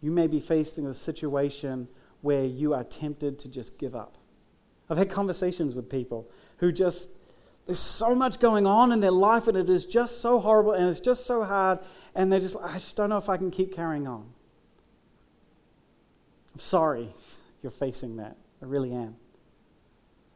You 0.02 0.10
may 0.10 0.26
be 0.26 0.40
facing 0.40 0.86
a 0.86 0.92
situation 0.92 1.88
where 2.20 2.44
you 2.44 2.74
are 2.74 2.84
tempted 2.84 3.38
to 3.38 3.48
just 3.48 3.78
give 3.78 3.96
up. 3.96 4.18
I've 4.90 4.98
had 4.98 5.08
conversations 5.08 5.74
with 5.74 5.88
people 5.88 6.28
who 6.58 6.70
just, 6.70 7.08
there's 7.64 7.78
so 7.78 8.14
much 8.14 8.40
going 8.40 8.66
on 8.66 8.92
in 8.92 9.00
their 9.00 9.10
life 9.10 9.48
and 9.48 9.56
it 9.56 9.70
is 9.70 9.86
just 9.86 10.20
so 10.20 10.38
horrible 10.38 10.72
and 10.72 10.90
it's 10.90 11.00
just 11.00 11.24
so 11.24 11.44
hard 11.44 11.78
and 12.14 12.30
they're 12.30 12.40
just, 12.40 12.56
I 12.62 12.74
just 12.74 12.94
don't 12.94 13.08
know 13.08 13.16
if 13.16 13.30
I 13.30 13.38
can 13.38 13.50
keep 13.50 13.74
carrying 13.74 14.06
on. 14.06 14.33
I'm 16.54 16.60
sorry 16.60 17.08
you're 17.62 17.72
facing 17.72 18.16
that. 18.16 18.36
I 18.62 18.66
really 18.66 18.92
am. 18.92 19.16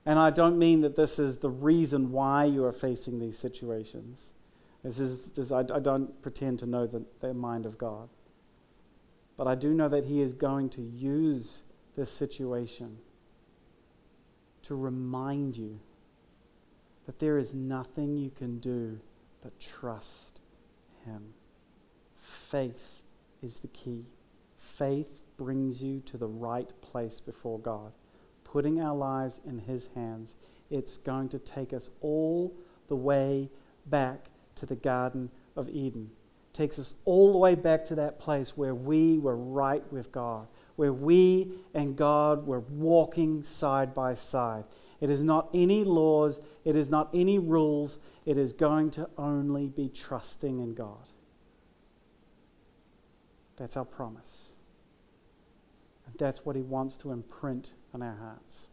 And 0.04 0.18
I 0.18 0.30
don't 0.30 0.58
mean 0.58 0.80
that 0.80 0.96
this 0.96 1.18
is 1.18 1.38
the 1.38 1.50
reason 1.50 2.10
why 2.10 2.44
you 2.44 2.64
are 2.64 2.72
facing 2.72 3.20
these 3.20 3.38
situations. 3.38 4.32
This 4.82 4.98
is, 4.98 5.26
this, 5.30 5.52
I, 5.52 5.60
I 5.60 5.80
don't 5.80 6.20
pretend 6.22 6.58
to 6.60 6.66
know 6.66 6.86
the, 6.86 7.04
the 7.20 7.34
mind 7.34 7.66
of 7.66 7.76
God. 7.76 8.08
But 9.36 9.46
I 9.46 9.54
do 9.54 9.74
know 9.74 9.88
that 9.88 10.06
He 10.06 10.20
is 10.20 10.32
going 10.32 10.70
to 10.70 10.82
use 10.82 11.62
this 11.94 12.10
situation 12.10 12.98
to 14.62 14.74
remind 14.74 15.56
you 15.56 15.78
that 17.06 17.18
there 17.18 17.38
is 17.38 17.54
nothing 17.54 18.16
you 18.16 18.30
can 18.30 18.58
do 18.58 19.00
but 19.42 19.60
trust 19.60 20.40
Him. 21.04 21.34
Faith 22.16 23.02
is 23.42 23.58
the 23.58 23.68
key. 23.68 24.06
Faith 24.58 25.22
brings 25.38 25.82
you 25.82 26.00
to 26.00 26.18
the 26.18 26.26
right 26.26 26.68
place 26.82 27.20
before 27.20 27.58
God. 27.58 27.92
Putting 28.44 28.80
our 28.80 28.94
lives 28.94 29.40
in 29.46 29.60
His 29.60 29.88
hands, 29.94 30.36
it's 30.70 30.98
going 30.98 31.30
to 31.30 31.38
take 31.38 31.72
us 31.72 31.90
all 32.02 32.54
the 32.88 32.96
way 32.96 33.48
back 33.86 34.26
to 34.56 34.66
the 34.66 34.76
Garden 34.76 35.30
of 35.56 35.68
Eden. 35.70 36.10
takes 36.52 36.78
us 36.78 36.94
all 37.04 37.30
the 37.30 37.38
way 37.38 37.54
back 37.54 37.84
to 37.84 37.94
that 37.94 38.18
place 38.18 38.56
where 38.56 38.74
we 38.74 39.16
were 39.16 39.36
right 39.36 39.84
with 39.92 40.10
God, 40.10 40.48
where 40.74 40.92
we 40.92 41.52
and 41.72 41.96
God 41.96 42.46
were 42.46 42.60
walking 42.60 43.44
side 43.44 43.94
by 43.94 44.14
side. 44.14 44.64
It 45.00 45.08
is 45.08 45.22
not 45.22 45.50
any 45.54 45.84
laws, 45.84 46.40
it 46.64 46.74
is 46.74 46.90
not 46.90 47.10
any 47.14 47.38
rules, 47.38 48.00
it 48.26 48.36
is 48.36 48.52
going 48.52 48.90
to 48.92 49.08
only 49.16 49.68
be 49.68 49.88
trusting 49.88 50.58
in 50.58 50.74
God. 50.74 51.06
That's 53.56 53.76
our 53.76 53.84
promise. 53.84 54.57
That's 56.18 56.44
what 56.44 56.56
He 56.56 56.62
wants 56.62 56.98
to 56.98 57.12
imprint 57.12 57.72
on 57.94 58.02
our 58.02 58.16
hearts. 58.16 58.66